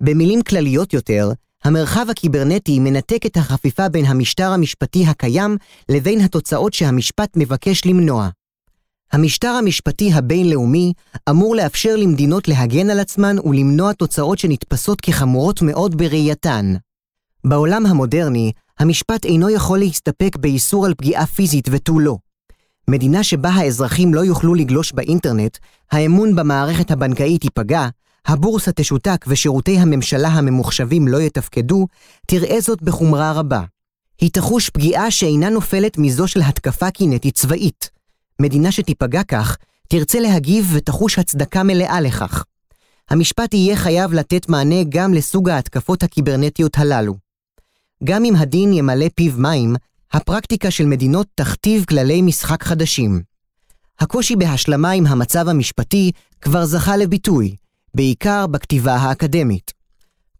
[0.00, 1.32] במילים כלליות יותר,
[1.64, 5.56] המרחב הקיברנטי מנתק את החפיפה בין המשטר המשפטי הקיים
[5.88, 8.28] לבין התוצאות שהמשפט מבקש למנוע.
[9.12, 10.92] המשטר המשפטי הבינלאומי
[11.30, 16.74] אמור לאפשר למדינות להגן על עצמן ולמנוע תוצאות שנתפסות כחמורות מאוד בראייתן.
[17.44, 22.16] בעולם המודרני, המשפט אינו יכול להסתפק באיסור על פגיעה פיזית ותו לא.
[22.88, 25.58] מדינה שבה האזרחים לא יוכלו לגלוש באינטרנט,
[25.90, 27.88] האמון במערכת הבנקאית ייפגע,
[28.26, 31.86] הבורסה תשותק ושירותי הממשלה הממוחשבים לא יתפקדו,
[32.26, 33.62] תראה זאת בחומרה רבה.
[34.20, 38.01] היא תחוש פגיעה שאינה נופלת מזו של התקפה קינטית צבאית.
[38.42, 39.56] מדינה שתיפגע כך,
[39.88, 42.44] תרצה להגיב ותחוש הצדקה מלאה לכך.
[43.10, 47.14] המשפט יהיה חייב לתת מענה גם לסוג ההתקפות הקיברנטיות הללו.
[48.04, 49.74] גם אם הדין ימלא פיו מים,
[50.12, 53.22] הפרקטיקה של מדינות תכתיב כללי משחק חדשים.
[54.00, 57.56] הקושי בהשלמה עם המצב המשפטי כבר זכה לביטוי,
[57.94, 59.72] בעיקר בכתיבה האקדמית.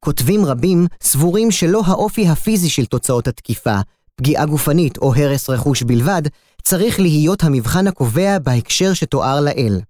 [0.00, 3.76] כותבים רבים סבורים שלא האופי הפיזי של תוצאות התקיפה,
[4.16, 6.22] פגיעה גופנית או הרס רכוש בלבד,
[6.62, 9.80] צריך להיות המבחן הקובע בהקשר שתואר לאל.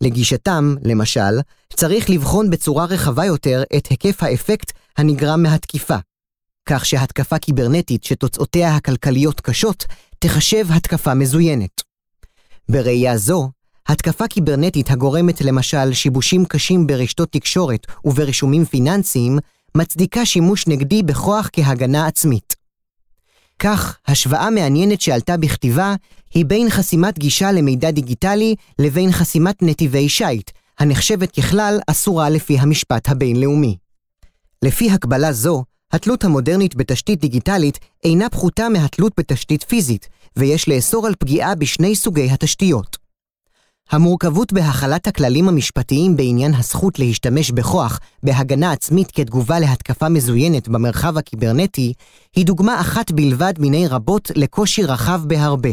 [0.00, 1.40] לגישתם, למשל,
[1.74, 5.96] צריך לבחון בצורה רחבה יותר את היקף האפקט הנגרם מהתקיפה.
[6.68, 9.84] כך שהתקפה קיברנטית שתוצאותיה הכלכליות קשות,
[10.18, 11.82] תחשב התקפה מזוינת.
[12.68, 13.50] בראייה זו,
[13.88, 19.38] התקפה קיברנטית הגורמת למשל שיבושים קשים ברשתות תקשורת וברישומים פיננסיים,
[19.76, 22.55] מצדיקה שימוש נגדי בכוח כהגנה עצמית.
[23.58, 25.94] כך, השוואה מעניינת שעלתה בכתיבה
[26.34, 33.08] היא בין חסימת גישה למידע דיגיטלי לבין חסימת נתיבי שיט, הנחשבת ככלל אסורה לפי המשפט
[33.08, 33.76] הבינלאומי.
[34.62, 41.14] לפי הקבלה זו, התלות המודרנית בתשתית דיגיטלית אינה פחותה מהתלות בתשתית פיזית, ויש לאסור על
[41.18, 43.05] פגיעה בשני סוגי התשתיות.
[43.90, 51.92] המורכבות בהחלת הכללים המשפטיים בעניין הזכות להשתמש בכוח בהגנה עצמית כתגובה להתקפה מזוינת במרחב הקיברנטי,
[52.36, 55.70] היא דוגמה אחת בלבד מיני רבות לקושי רחב בהרבה.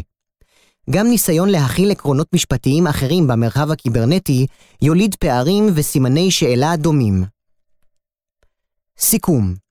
[0.90, 4.48] גם ניסיון להכיל עקרונות משפטיים אחרים במרחב הקיברנטי
[4.82, 7.24] יוליד פערים וסימני שאלה דומים.
[9.00, 9.63] סיכום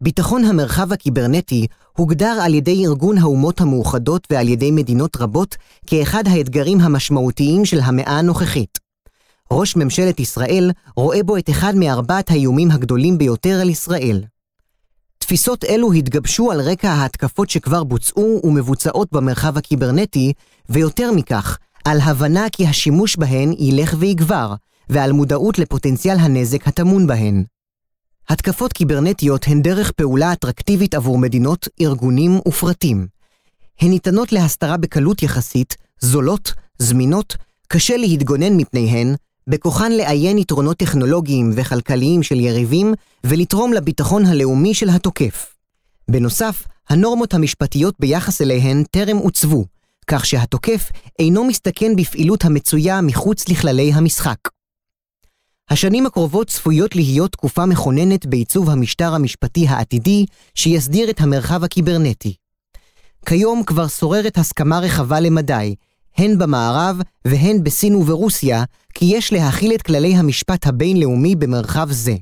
[0.00, 1.66] ביטחון המרחב הקיברנטי
[1.96, 8.18] הוגדר על ידי ארגון האומות המאוחדות ועל ידי מדינות רבות כאחד האתגרים המשמעותיים של המאה
[8.18, 8.78] הנוכחית.
[9.50, 14.24] ראש ממשלת ישראל רואה בו את אחד מארבעת האיומים הגדולים ביותר על ישראל.
[15.18, 20.32] תפיסות אלו התגבשו על רקע ההתקפות שכבר בוצעו ומבוצעות במרחב הקיברנטי,
[20.68, 24.54] ויותר מכך, על הבנה כי השימוש בהן ילך ויגבר,
[24.88, 27.44] ועל מודעות לפוטנציאל הנזק הטמון בהן.
[28.28, 33.06] התקפות קיברנטיות הן דרך פעולה אטרקטיבית עבור מדינות, ארגונים ופרטים.
[33.80, 37.36] הן ניתנות להסתרה בקלות יחסית, זולות, זמינות,
[37.68, 39.14] קשה להתגונן מפניהן,
[39.46, 42.94] בכוחן לעיין יתרונות טכנולוגיים וכלכליים של יריבים
[43.24, 45.54] ולתרום לביטחון הלאומי של התוקף.
[46.10, 49.64] בנוסף, הנורמות המשפטיות ביחס אליהן טרם עוצבו,
[50.06, 54.53] כך שהתוקף אינו מסתכן בפעילות המצויה מחוץ לכללי המשחק.
[55.70, 62.34] השנים הקרובות צפויות להיות תקופה מכוננת בעיצוב המשטר המשפטי העתידי שיסדיר את המרחב הקיברנטי.
[63.26, 65.74] כיום כבר שוררת הסכמה רחבה למדי,
[66.16, 72.14] הן במערב והן בסין וברוסיה, כי יש להכיל את כללי המשפט הבינלאומי במרחב זה.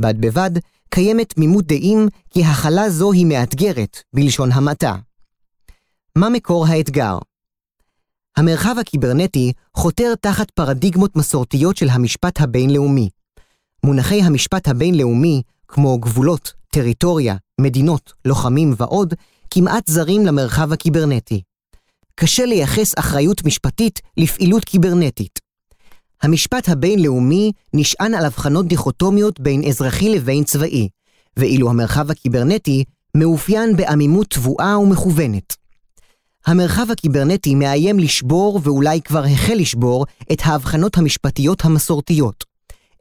[0.00, 0.50] בד בבד,
[0.90, 4.96] קיימת תמימות דעים כי הכלה זו היא מאתגרת, בלשון המעטה.
[6.16, 7.18] מה מקור האתגר?
[8.36, 13.08] המרחב הקיברנטי חותר תחת פרדיגמות מסורתיות של המשפט הבינלאומי.
[13.84, 19.14] מונחי המשפט הבינלאומי, כמו גבולות, טריטוריה, מדינות, לוחמים ועוד,
[19.50, 21.42] כמעט זרים למרחב הקיברנטי.
[22.14, 25.38] קשה לייחס אחריות משפטית לפעילות קיברנטית.
[26.22, 30.88] המשפט הבינלאומי נשען על הבחנות דיכוטומיות בין אזרחי לבין צבאי,
[31.36, 32.84] ואילו המרחב הקיברנטי
[33.16, 35.61] מאופיין בעמימות תבואה ומכוונת.
[36.46, 42.44] המרחב הקיברנטי מאיים לשבור ואולי כבר החל לשבור את ההבחנות המשפטיות המסורתיות.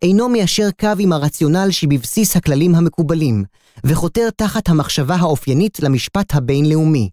[0.01, 3.43] אינו מיישר קו עם הרציונל שבבסיס הכללים המקובלים,
[3.83, 7.09] וחותר תחת המחשבה האופיינית למשפט הבינלאומי.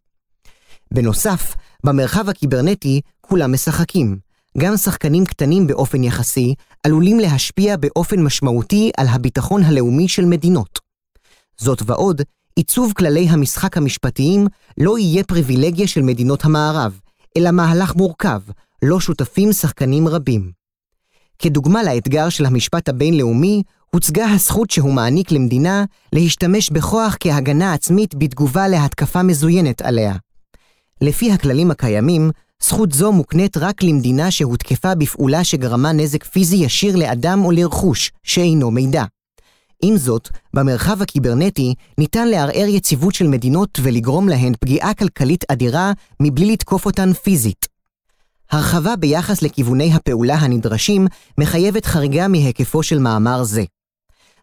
[0.95, 1.55] בנוסף,
[1.85, 4.18] במרחב הקיברנטי כולם משחקים.
[4.59, 6.55] גם שחקנים קטנים באופן יחסי
[6.87, 10.79] עלולים להשפיע באופן משמעותי על הביטחון הלאומי של מדינות.
[11.59, 12.22] זאת ועוד,
[12.59, 14.46] עיצוב כללי המשחק המשפטיים
[14.78, 17.00] לא יהיה פריבילגיה של מדינות המערב,
[17.36, 18.40] אלא מהלך מורכב,
[18.82, 20.50] לא שותפים שחקנים רבים.
[21.38, 28.68] כדוגמה לאתגר של המשפט הבינלאומי, הוצגה הזכות שהוא מעניק למדינה להשתמש בכוח כהגנה עצמית בתגובה
[28.68, 30.14] להתקפה מזוינת עליה.
[31.00, 32.30] לפי הכללים הקיימים,
[32.62, 38.70] זכות זו מוקנית רק למדינה שהותקפה בפעולה שגרמה נזק פיזי ישיר לאדם או לרכוש, שאינו
[38.70, 39.04] מידע.
[39.83, 46.53] עם זאת, במרחב הקיברנטי ניתן לערער יציבות של מדינות ולגרום להן פגיעה כלכלית אדירה מבלי
[46.53, 47.66] לתקוף אותן פיזית.
[48.51, 51.07] הרחבה ביחס לכיווני הפעולה הנדרשים
[51.39, 53.64] מחייבת חריגה מהיקפו של מאמר זה.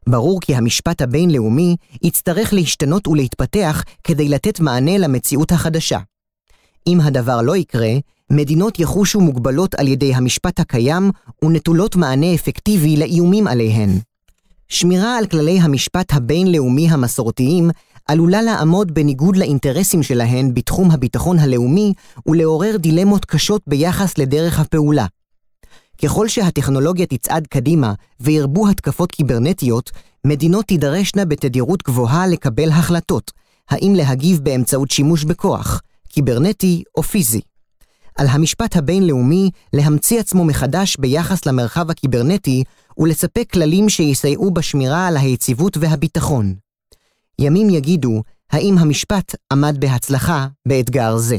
[0.09, 5.99] ברור כי המשפט הבינלאומי יצטרך להשתנות ולהתפתח כדי לתת מענה למציאות החדשה.
[6.87, 7.91] אם הדבר לא יקרה,
[8.31, 11.11] מדינות יחושו מוגבלות על ידי המשפט הקיים
[11.43, 13.89] ונטולות מענה אפקטיבי לאיומים עליהן.
[14.69, 17.69] שמירה על כללי המשפט הבינלאומי המסורתיים
[18.07, 21.93] עלולה לעמוד בניגוד לאינטרסים שלהן בתחום הביטחון הלאומי
[22.27, 25.05] ולעורר דילמות קשות ביחס לדרך הפעולה.
[26.03, 29.91] ככל שהטכנולוגיה תצעד קדימה וירבו התקפות קיברנטיות,
[30.25, 33.31] מדינות תידרשנה בתדירות גבוהה לקבל החלטות,
[33.69, 37.41] האם להגיב באמצעות שימוש בכוח, קיברנטי או פיזי.
[38.17, 42.63] על המשפט הבינלאומי להמציא עצמו מחדש ביחס למרחב הקיברנטי
[42.97, 46.55] ולספק כללים שיסייעו בשמירה על היציבות והביטחון.
[47.39, 51.37] ימים יגידו האם המשפט עמד בהצלחה באתגר זה.